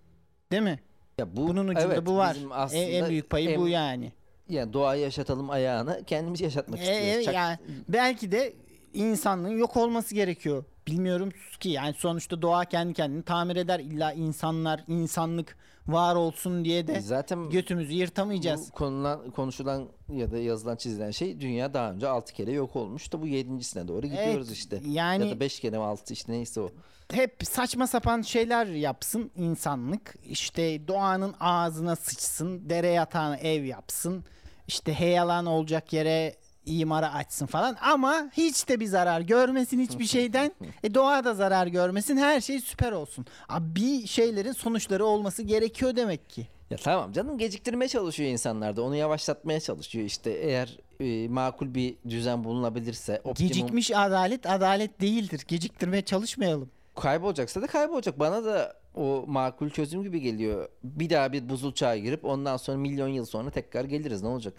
Değil 0.52 0.62
mi? 0.62 0.81
Ya 1.18 1.37
bu 1.37 1.48
Bunun 1.48 1.68
ucunda 1.68 1.81
evet, 1.94 2.07
bu 2.07 2.16
var. 2.16 2.37
E- 2.51 2.55
aslında 2.55 2.83
en 2.83 3.09
büyük 3.09 3.31
payı 3.31 3.59
bu 3.59 3.68
en- 3.68 3.72
yani. 3.72 4.12
Yani 4.48 4.72
doğayı 4.72 5.03
yaşatalım 5.03 5.51
ayağını 5.51 6.05
kendimiz 6.07 6.40
yaşatmak 6.40 6.81
E, 6.81 6.83
istiyoruz. 6.83 7.22
e, 7.27 7.31
Çak- 7.31 7.35
yani 7.35 7.59
belki 7.88 8.33
de 8.33 8.53
insanlığın 8.94 9.59
yok 9.59 9.77
olması 9.77 10.14
gerekiyor. 10.14 10.64
Bilmiyorum 10.87 11.29
ki 11.61 11.68
yani 11.68 11.94
sonuçta 11.94 12.42
doğa 12.42 12.64
kendi 12.64 12.94
kendini 12.94 13.22
tamir 13.22 13.57
eder. 13.57 13.81
İlla 13.81 14.12
insanlar, 14.12 14.85
insanlık 14.88 15.57
var 15.88 16.14
olsun 16.14 16.64
diye 16.64 16.86
de 16.86 17.00
Zaten 17.00 17.50
götümüzü 17.50 17.92
yırtamayacağız. 17.92 18.68
bu 18.68 18.72
konulan, 18.74 19.30
konuşulan 19.30 19.88
ya 20.12 20.30
da 20.30 20.38
yazılan 20.38 20.76
çizilen 20.76 21.10
şey 21.10 21.40
dünya 21.40 21.74
daha 21.74 21.92
önce 21.92 22.08
6 22.08 22.32
kere 22.32 22.50
yok 22.52 22.76
olmuş 22.76 23.12
da 23.12 23.22
bu 23.22 23.26
yedincisine 23.26 23.88
doğru 23.88 24.06
gidiyoruz 24.06 24.46
Evet, 24.48 24.56
işte. 24.56 24.80
yani- 24.86 25.24
ya 25.28 25.30
da 25.36 25.40
5 25.40 25.60
kere 25.60 25.78
mi 25.78 25.84
6 25.84 26.12
işte 26.12 26.32
neyse 26.32 26.60
o. 26.60 26.70
hep 27.12 27.36
saçma 27.44 27.86
sapan 27.86 28.22
şeyler 28.22 28.66
yapsın 28.66 29.30
insanlık. 29.36 30.14
İşte 30.28 30.88
doğanın 30.88 31.34
ağzına 31.40 31.96
sıçsın, 31.96 32.70
dere 32.70 32.88
yatağına 32.88 33.36
ev 33.36 33.64
yapsın. 33.64 34.24
İşte 34.68 34.94
heyalan 34.94 35.46
olacak 35.46 35.92
yere 35.92 36.34
imara 36.66 37.14
açsın 37.14 37.46
falan 37.46 37.77
ama 37.83 38.31
hiç 38.33 38.68
de 38.68 38.81
bir 38.81 38.87
zarar 38.87 39.20
görmesin 39.20 39.81
hiçbir 39.81 40.05
şeyden. 40.05 40.53
E 40.83 40.94
doğa 40.94 41.25
da 41.25 41.35
zarar 41.35 41.66
görmesin. 41.66 42.16
Her 42.16 42.40
şey 42.40 42.61
süper 42.61 42.92
olsun. 42.92 43.27
Abi 43.48 43.75
bir 43.77 44.07
şeylerin 44.07 44.53
sonuçları 44.53 45.05
olması 45.05 45.42
gerekiyor 45.42 45.96
demek 45.96 46.31
ki. 46.31 46.46
Ya 46.70 46.79
tamam 46.79 47.12
canım 47.12 47.38
geciktirmeye 47.38 47.88
çalışıyor 47.88 48.31
insanlar 48.31 48.77
da 48.77 48.83
onu 48.83 48.96
yavaşlatmaya 48.96 49.61
çalışıyor 49.61 50.05
işte 50.05 50.31
eğer 50.31 50.79
e, 51.01 51.29
makul 51.29 51.75
bir 51.75 51.94
düzen 52.09 52.44
bulunabilirse 52.44 53.20
optimum 53.25 53.48
Gecikmiş 53.48 53.90
adalet 53.90 54.46
adalet 54.51 55.01
değildir. 55.01 55.44
Geciktirmeye 55.48 56.03
çalışmayalım. 56.03 56.70
kaybolacaksa 56.96 57.62
da 57.62 57.66
kaybolacak 57.66 58.18
bana 58.18 58.44
da 58.44 58.81
o 58.94 59.24
makul 59.26 59.70
çözüm 59.70 60.02
gibi 60.02 60.20
geliyor. 60.20 60.68
Bir 60.85 61.11
daha 61.11 61.33
bir 61.33 61.48
buzul 61.48 61.72
çağa 61.72 61.96
girip 61.96 62.24
ondan 62.24 62.57
sonra 62.57 62.78
milyon 62.78 63.09
yıl 63.09 63.24
sonra 63.24 63.50
tekrar 63.50 63.85
geliriz. 63.85 64.22
Ne 64.22 64.28
olacak? 64.28 64.55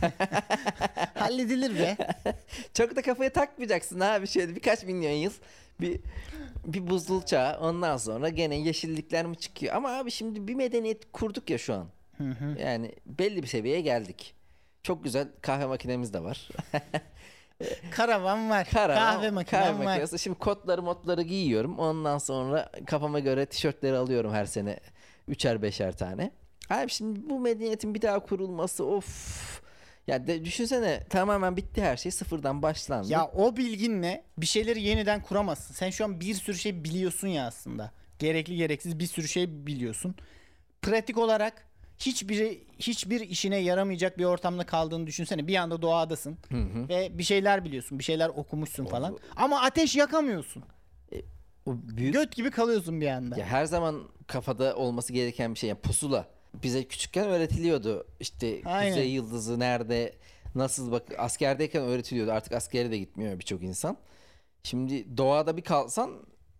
Halledilir 1.14 1.78
be. 1.78 1.96
çok 2.74 2.96
da 2.96 3.02
kafaya 3.02 3.32
takmayacaksın 3.32 4.00
abi 4.00 4.26
şöyle 4.26 4.56
birkaç 4.56 4.84
milyon 4.84 5.12
yıl 5.12 5.32
bir 5.80 6.00
bir 6.64 6.86
buzul 6.86 7.22
çağı. 7.22 7.60
Ondan 7.60 7.96
sonra 7.96 8.28
gene 8.28 8.56
yeşillikler 8.56 9.26
mi 9.26 9.36
çıkıyor? 9.36 9.74
Ama 9.74 9.88
abi 9.88 10.10
şimdi 10.10 10.48
bir 10.48 10.54
medeniyet 10.54 11.12
kurduk 11.12 11.50
ya 11.50 11.58
şu 11.58 11.74
an. 11.74 11.86
Yani 12.58 12.92
belli 13.06 13.42
bir 13.42 13.48
seviyeye 13.48 13.80
geldik. 13.80 14.34
Çok 14.82 15.04
güzel 15.04 15.28
kahve 15.40 15.66
makinemiz 15.66 16.12
de 16.12 16.22
var 16.22 16.48
Karavan 17.90 18.50
var. 18.50 18.68
Karavan, 18.70 19.14
kahve 19.14 19.30
makinem 19.30 19.62
kahve 19.62 19.78
var. 19.78 19.84
makinesi. 19.84 20.18
Şimdi 20.18 20.38
kotları 20.38 20.82
motları 20.82 21.22
giyiyorum. 21.22 21.78
Ondan 21.78 22.18
sonra 22.18 22.70
kafama 22.86 23.20
göre 23.20 23.46
tişörtleri 23.46 23.96
alıyorum 23.96 24.32
her 24.32 24.46
sene. 24.46 24.80
Üçer 25.28 25.62
beşer 25.62 25.96
tane. 25.96 26.30
Abi 26.70 26.90
şimdi 26.90 27.30
bu 27.30 27.40
medeniyetin 27.40 27.94
bir 27.94 28.02
daha 28.02 28.18
kurulması 28.18 28.84
of. 28.84 29.64
Ya 30.06 30.26
de, 30.26 30.44
düşünsene 30.44 31.04
tamamen 31.10 31.56
bitti 31.56 31.82
her 31.82 31.96
şey 31.96 32.12
sıfırdan 32.12 32.62
başlandı. 32.62 33.12
Ya 33.12 33.26
o 33.26 33.56
bilginle 33.56 34.24
bir 34.38 34.46
şeyleri 34.46 34.82
yeniden 34.82 35.22
kuramazsın. 35.22 35.74
Sen 35.74 35.90
şu 35.90 36.04
an 36.04 36.20
bir 36.20 36.34
sürü 36.34 36.58
şey 36.58 36.84
biliyorsun 36.84 37.28
ya 37.28 37.46
aslında. 37.46 37.92
Gerekli 38.18 38.56
gereksiz 38.56 38.98
bir 38.98 39.06
sürü 39.06 39.28
şey 39.28 39.66
biliyorsun. 39.66 40.14
Pratik 40.82 41.18
olarak 41.18 41.66
hiçbiri 41.98 42.64
hiçbir 42.78 43.20
işine 43.20 43.56
yaramayacak 43.56 44.18
bir 44.18 44.24
ortamda 44.24 44.66
kaldığını 44.66 45.06
düşünsene. 45.06 45.46
Bir 45.46 45.56
anda 45.56 45.82
doğadasın 45.82 46.38
Hı 46.50 46.56
hı. 46.58 46.88
ve 46.88 47.18
bir 47.18 47.22
şeyler 47.22 47.64
biliyorsun, 47.64 47.98
bir 47.98 48.04
şeyler 48.04 48.28
okumuşsun 48.28 48.86
falan. 48.86 49.18
Ama 49.36 49.60
ateş 49.60 49.96
yakamıyorsun. 49.96 50.62
O 51.66 51.72
büyük 51.96 52.14
Göt 52.14 52.36
gibi 52.36 52.50
kalıyorsun 52.50 53.00
bir 53.00 53.06
anda. 53.08 53.36
ya 53.38 53.46
her 53.46 53.64
zaman 53.64 54.02
kafada 54.26 54.76
olması 54.76 55.12
gereken 55.12 55.54
bir 55.54 55.58
şey. 55.58 55.68
Yani 55.68 55.80
pusula. 55.80 56.26
Bize 56.62 56.84
küçükken 56.84 57.28
öğretiliyordu. 57.28 58.06
İşte 58.20 58.60
Aynen. 58.64 58.90
kuzey 58.92 59.10
yıldızı 59.10 59.58
nerede 59.58 60.14
nasıl 60.54 60.92
bak 60.92 61.02
askerdeyken 61.18 61.82
öğretiliyordu. 61.82 62.32
Artık 62.32 62.52
askere 62.52 62.90
de 62.90 62.98
gitmiyor 62.98 63.38
birçok 63.38 63.62
insan. 63.62 63.96
Şimdi 64.62 65.16
doğada 65.16 65.56
bir 65.56 65.62
kalsan 65.62 66.10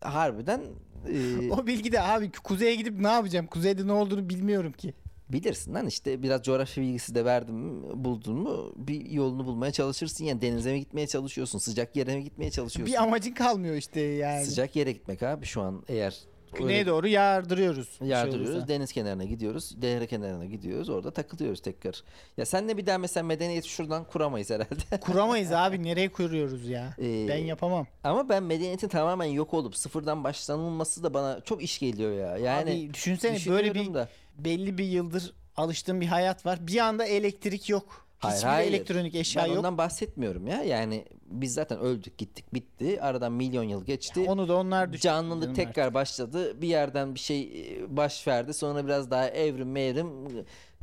harbiden 0.01 0.61
e, 1.09 1.51
O 1.51 1.67
bilgi 1.67 1.93
de 1.93 2.01
abi 2.03 2.33
kuzeye 2.33 2.75
gidip 2.75 2.99
ne 3.01 3.09
yapacağım? 3.09 3.47
Kuzeyde 3.47 3.87
ne 3.87 3.93
olduğunu 3.93 4.29
bilmiyorum 4.29 4.73
ki. 4.73 4.95
Bilirsin 5.29 5.75
lan 5.75 5.87
işte 5.87 6.23
biraz 6.23 6.43
coğrafya 6.43 6.85
bilgisi 6.85 7.15
de 7.15 7.25
verdim 7.25 7.83
buldun 8.05 8.37
mu 8.37 8.73
bir 8.77 9.11
yolunu 9.11 9.47
bulmaya 9.47 9.73
çalışırsın. 9.73 10.25
Yani 10.25 10.43
denize 10.43 10.73
mi 10.73 10.81
gitmeye 10.81 11.07
çalışıyorsun? 11.07 11.59
Sıcak 11.59 11.97
yere 11.97 12.17
mi 12.17 12.25
gitmeye 12.25 12.51
çalışıyorsun? 12.51 12.95
Bir 12.95 13.03
amacın 13.03 13.33
kalmıyor 13.33 13.75
işte 13.75 14.01
yani. 14.01 14.45
Sıcak 14.45 14.77
yere 14.77 14.93
gitmek 14.93 15.23
abi 15.23 15.47
şu 15.47 15.63
an 15.63 15.83
eğer 15.89 16.19
Güneye 16.59 16.87
doğru 16.87 17.09
yardırıyoruz. 17.09 17.99
şey 17.99 18.09
Yardırıyoruz. 18.09 18.51
olursa. 18.55 18.69
deniz 18.69 18.93
kenarına 18.93 19.25
gidiyoruz. 19.25 19.83
Dere 19.83 20.07
kenarına 20.07 20.45
gidiyoruz. 20.45 20.89
Orada 20.89 21.11
takılıyoruz 21.11 21.63
tekrar. 21.63 22.03
Ya 22.37 22.47
senle 22.47 22.77
bir 22.77 22.87
daha 22.87 22.99
mesela 22.99 23.25
medeniyeti 23.25 23.69
şuradan 23.69 24.05
kuramayız 24.05 24.51
herhalde. 24.51 25.01
Kuramayız 25.01 25.53
abi 25.53 25.83
nereye 25.83 26.09
kuruyoruz 26.09 26.69
ya? 26.69 26.95
Ee, 26.99 27.29
Ben 27.29 27.37
yapamam. 27.37 27.87
Ama 28.05 28.29
ben 28.29 28.43
medeniyetin 28.43 28.89
tamamen 28.89 29.25
yok 29.27 29.55
olup 29.55 29.77
sıfırdan 29.77 30.25
başlanılması 30.25 31.03
da 31.03 31.15
bana 31.15 31.41
çok 31.41 31.63
iş 31.63 31.79
geliyor 31.79 32.13
ya. 32.13 32.37
Yani 32.39 32.71
abi 32.71 32.95
düşünsene 32.95 33.39
böyle 33.49 33.75
bir 33.75 33.95
da. 33.95 34.09
belli 34.39 34.79
bir 34.79 34.85
yıldır 34.85 35.33
alıştığım 35.57 36.01
bir 36.01 36.07
hayat 36.07 36.47
var. 36.47 36.67
Bir 36.67 36.79
anda 36.79 37.05
elektrik 37.05 37.69
yok. 37.69 38.04
Hayır, 38.25 38.37
Hiçbir 38.37 38.49
hayır. 38.49 38.69
elektronik 38.73 39.15
eşya 39.15 39.43
ben 39.43 39.49
yok. 39.49 39.59
ondan 39.59 39.79
bahsetmiyorum 39.79 40.47
ya. 40.47 40.63
Yani 40.63 41.05
biz 41.27 41.55
zaten 41.55 41.79
öldük 41.79 42.19
gittik 42.19 42.55
bitti. 42.55 43.03
Aradan 43.03 43.33
milyon 43.33 43.63
yıl 43.63 43.85
geçti. 43.85 44.25
Onu 44.29 44.49
da 44.49 44.57
onlar 44.57 44.93
düşünüyor. 44.93 45.17
Canlılık 45.17 45.57
tekrar 45.57 45.95
başladı. 45.95 46.63
Bir 46.63 46.69
yerden 46.69 47.15
bir 47.15 47.21
şey 47.21 47.43
e, 47.43 47.97
baş 47.97 48.27
verdi. 48.29 48.55
Sonra 48.55 48.85
biraz 48.85 49.11
daha 49.11 49.29
evrim 49.29 49.73
mevrim 49.73 50.09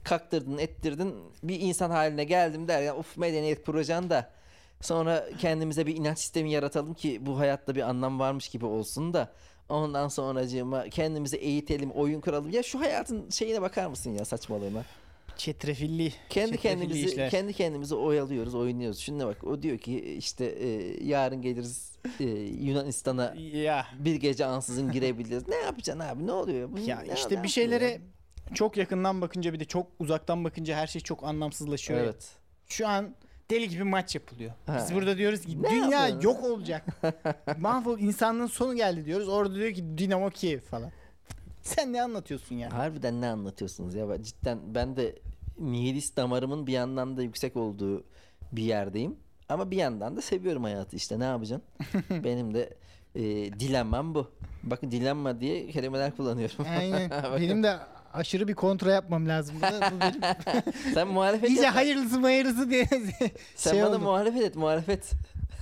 kaktırdın 0.03 0.57
ettirdin. 0.57 1.15
Bir 1.43 1.59
insan 1.59 1.91
haline 1.91 2.23
geldim 2.23 2.67
derken 2.67 2.95
uf 2.99 3.17
medeniyet 3.17 3.65
kuracaksın 3.65 4.09
da. 4.09 4.29
Sonra 4.81 5.25
kendimize 5.39 5.87
bir 5.87 5.95
inanç 5.97 6.17
sistemi 6.19 6.51
yaratalım 6.51 6.93
ki 6.93 7.25
bu 7.25 7.39
hayatta 7.39 7.75
bir 7.75 7.81
anlam 7.89 8.19
varmış 8.19 8.49
gibi 8.49 8.65
olsun 8.65 9.13
da. 9.13 9.31
Ondan 9.69 10.07
sonracığıma 10.07 10.89
kendimizi 10.89 11.37
eğitelim, 11.37 11.91
oyun 11.91 12.21
kuralım. 12.21 12.49
Ya 12.51 12.63
şu 12.63 12.79
hayatın 12.79 13.29
şeyine 13.29 13.61
bakar 13.61 13.87
mısın 13.87 14.11
ya 14.19 14.25
saçmalığına? 14.25 14.83
Çetrefilli. 15.37 16.13
Kendi 16.29 16.51
çetrefilli 16.51 16.57
kendimizi 16.61 17.05
işler. 17.05 17.29
kendi 17.29 17.53
kendimizi 17.53 17.95
oyalıyoruz, 17.95 18.55
oynuyoruz. 18.55 18.99
Şuna 18.99 19.27
bak. 19.27 19.43
O 19.43 19.61
diyor 19.61 19.77
ki 19.77 19.99
işte 19.99 20.45
e, 20.45 20.67
yarın 21.03 21.41
geliriz 21.41 21.91
e, 22.19 22.23
Yunanistan'a 22.59 23.33
Ya 23.53 23.85
bir 23.99 24.15
gece 24.15 24.45
ansızın 24.45 24.91
girebiliriz. 24.91 25.47
ne 25.47 25.55
yapacaksın 25.55 25.99
abi? 26.03 26.27
Ne 26.27 26.31
oluyor? 26.31 26.71
Bu, 26.71 26.79
ya 26.79 26.99
ne- 27.01 27.13
işte 27.13 27.35
ne 27.39 27.43
bir 27.43 27.47
şeylere 27.47 28.01
çok 28.53 28.77
yakından 28.77 29.21
bakınca 29.21 29.53
bir 29.53 29.59
de 29.59 29.65
çok 29.65 29.87
uzaktan 29.99 30.43
bakınca 30.43 30.75
her 30.75 30.87
şey 30.87 31.01
çok 31.01 31.23
anlamsızlaşıyor. 31.23 31.99
Evet. 31.99 32.29
Şu 32.67 32.87
an 32.87 33.15
deli 33.51 33.69
gibi 33.69 33.83
maç 33.83 34.15
yapılıyor. 34.15 34.51
Biz 34.67 34.91
Ha. 34.91 34.95
burada 34.95 35.17
diyoruz 35.17 35.41
ki 35.41 35.63
Ne 35.63 35.69
dünya 35.69 36.07
yapıyorsun? 36.07 36.21
yok 36.21 36.43
olacak. 36.43 36.85
Mahvol 37.59 37.99
insanlığın 37.99 38.47
sonu 38.47 38.75
geldi 38.75 39.05
diyoruz. 39.05 39.27
Orada 39.27 39.55
diyor 39.55 39.71
ki 39.73 39.97
Dinamo 39.97 40.29
Kiev 40.29 40.59
falan. 40.59 40.91
Sen 41.61 41.93
ne 41.93 42.01
anlatıyorsun 42.01 42.55
ya? 42.55 42.73
Harbiden 42.73 43.21
ne 43.21 43.27
anlatıyorsunuz 43.27 43.95
ya? 43.95 44.09
Ben- 44.09 44.21
Cidden 44.21 44.59
ben 44.75 44.95
de 44.95 45.15
nihilist 45.59 46.17
damarımın 46.17 46.67
bir 46.67 46.73
yandan 46.73 47.17
da 47.17 47.21
yüksek 47.23 47.57
olduğu 47.57 48.03
bir 48.51 48.63
yerdeyim. 48.63 49.15
Ama 49.49 49.71
bir 49.71 49.77
yandan 49.77 50.17
da 50.17 50.21
seviyorum 50.21 50.63
hayatı 50.63 50.95
işte 50.95 51.19
ne 51.19 51.23
yapacaksın? 51.23 51.67
Benim 52.23 52.53
de 52.53 52.73
e, 53.15 53.21
dilemmam 53.59 54.15
bu. 54.15 54.31
Bakın 54.63 54.91
dilemma 54.91 55.39
diye 55.41 55.67
kelimeler 55.71 56.15
kullanıyorum. 56.15 56.65
Aynen. 56.79 57.11
Benim 57.41 57.63
de 57.63 57.77
aşırı 58.13 58.47
bir 58.47 58.53
kontra 58.53 58.91
yapmam 58.91 59.27
lazım. 59.27 59.55
Bu, 59.57 59.61
bu 59.95 59.99
benim 60.01 60.21
Sen 60.93 61.07
muhalefet 61.07 61.49
iyice 61.49 61.61
yap. 61.63 61.75
hayırlısı 61.75 62.19
hayırlısı 62.19 62.69
diye 62.69 62.85
Sen 63.55 63.71
şey 63.71 63.81
bana 63.81 63.89
oldu. 63.89 63.99
muhalefet 63.99 64.41
et 64.43 64.55
muhalefet. 64.55 65.11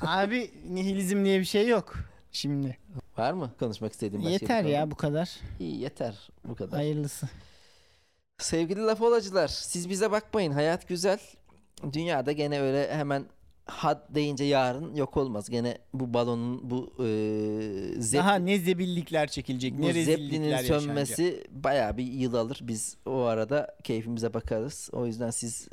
Abi 0.02 0.52
nihilizm 0.70 1.26
diye 1.26 1.40
bir 1.40 1.46
şey 1.46 1.68
yok 1.68 1.96
şimdi. 2.32 2.78
Var 3.20 3.34
mı 3.34 3.52
konuşmak 3.60 3.94
istediğin 3.94 4.24
başka 4.24 4.32
Yeter 4.32 4.64
ya 4.64 4.92
bu 4.92 4.96
kadar. 4.96 5.30
İyi 5.60 5.80
yeter 5.80 6.16
bu 6.46 6.56
kadar. 6.56 6.80
Hayırlısı. 6.80 7.30
Sevgili 8.38 8.80
laf 8.82 9.02
olacılar, 9.02 9.48
siz 9.48 9.90
bize 9.90 10.12
bakmayın. 10.12 10.52
Hayat 10.52 10.88
güzel. 10.88 11.20
Dünyada 11.94 12.32
gene 12.32 12.62
öyle 12.62 12.94
hemen 12.96 13.26
had 13.66 14.16
deyince 14.16 14.44
yarın 14.44 14.96
yok 14.96 15.18
olmaz. 15.18 15.50
Gene 15.50 15.78
bu 15.94 16.14
balonun 16.14 16.70
bu 16.70 17.04
e, 17.04 18.02
zep, 18.02 18.20
Daha 18.20 18.36
ne 18.36 18.60
zebillikler 18.60 19.28
çekilecek, 19.28 19.78
bu 19.78 19.82
ne 19.82 20.04
zeplinin 20.04 20.48
yaşanacak. 20.48 20.82
sönmesi 20.82 21.44
bayağı 21.52 21.98
bir 21.98 22.04
yıl 22.04 22.34
alır. 22.34 22.60
Biz 22.62 22.98
o 23.06 23.20
arada 23.22 23.76
keyfimize 23.84 24.34
bakarız. 24.34 24.90
O 24.94 25.06
yüzden 25.06 25.30
siz 25.30 25.68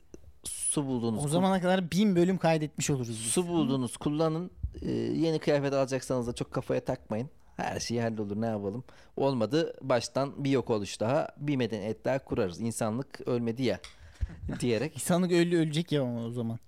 su 0.45 0.87
bulduğunuz 0.87 1.25
O 1.25 1.29
zamana 1.29 1.61
kadar 1.61 1.91
bin 1.91 2.17
bölüm 2.17 2.39
kaydetmiş 2.39 2.91
oluruz 2.91 3.09
biz. 3.09 3.31
su 3.33 3.49
bulduğunuz 3.49 3.97
kullanın. 3.97 4.51
E, 4.83 4.91
yeni 4.93 5.39
kıyafet 5.39 5.73
alacaksanız 5.73 6.27
da 6.27 6.33
çok 6.33 6.53
kafaya 6.53 6.81
takmayın. 6.85 7.31
Her 7.57 7.81
şey 7.81 7.99
hallolur 7.99 8.41
ne 8.41 8.47
yapalım. 8.47 8.85
Olmadı 9.17 9.75
baştan 9.83 10.45
bir 10.45 10.51
yok 10.51 10.71
oluş 10.71 11.01
daha 11.01 11.29
bir 11.37 11.57
medeniyet 11.57 12.05
daha 12.05 12.19
kurarız. 12.19 12.61
İnsanlık 12.61 13.21
ölmedi 13.29 13.63
ya 13.63 13.81
diyerek. 14.61 14.95
İnsanlık 14.95 15.33
ölü 15.33 15.59
ölecek 15.59 15.93
ya 15.93 16.05
o 16.27 16.31
zaman. 16.31 16.59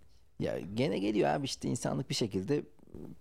Ya 0.40 0.58
gene 0.74 0.98
geliyor 0.98 1.28
abi 1.30 1.44
işte 1.44 1.68
insanlık 1.68 2.10
bir 2.10 2.14
şekilde 2.14 2.62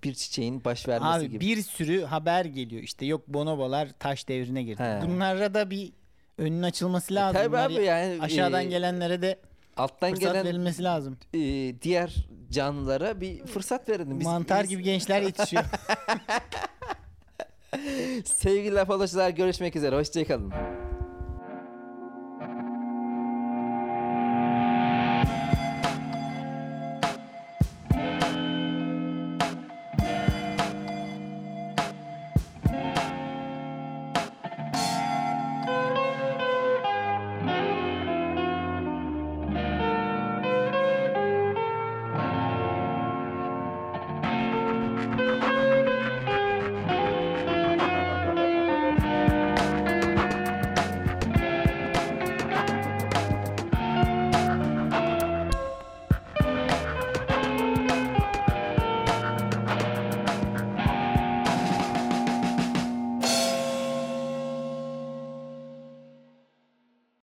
bir 0.04 0.14
çiçeğin 0.14 0.64
baş 0.64 0.88
vermesi 0.88 1.12
Abi 1.20 1.30
gibi. 1.30 1.40
bir 1.46 1.62
sürü 1.62 2.02
haber 2.04 2.46
geliyor. 2.46 2.84
İşte 2.84 3.06
yok 3.06 3.28
bonobolar 3.28 3.90
taş 4.00 4.28
devrine 4.28 4.64
girdi. 4.64 4.84
He. 4.84 5.00
Bunlara 5.08 5.54
da 5.54 5.70
bir 5.70 5.92
önün 6.38 6.64
açılması 6.64 7.14
lazım. 7.16 7.42
Tabii 7.42 7.52
Bunlar 7.52 7.66
abi 7.66 7.74
ya- 7.74 7.82
yani 7.82 8.22
Aşağıdan 8.22 8.62
e, 8.62 8.66
gelenlere 8.66 9.22
de 9.22 9.40
alttan 9.78 10.10
fırsat 10.10 10.22
gelen 10.34 10.46
verilmesi 10.46 10.84
lazım. 10.84 11.18
e, 11.34 11.40
diğer 11.82 12.16
canlılara 12.52 13.22
bir 13.22 13.46
fırsat 13.46 13.90
verelim. 13.90 14.20
Biz, 14.20 14.28
Mantar 14.28 14.64
biz- 14.64 14.70
gibi 14.70 14.84
gençler 14.84 15.22
yetişiyor. 15.22 15.64
Sevgili 18.26 18.76
laf 18.76 18.90
görüşmek 19.30 19.76
üzere. 19.76 19.96
Hoşçakalın. 19.96 20.54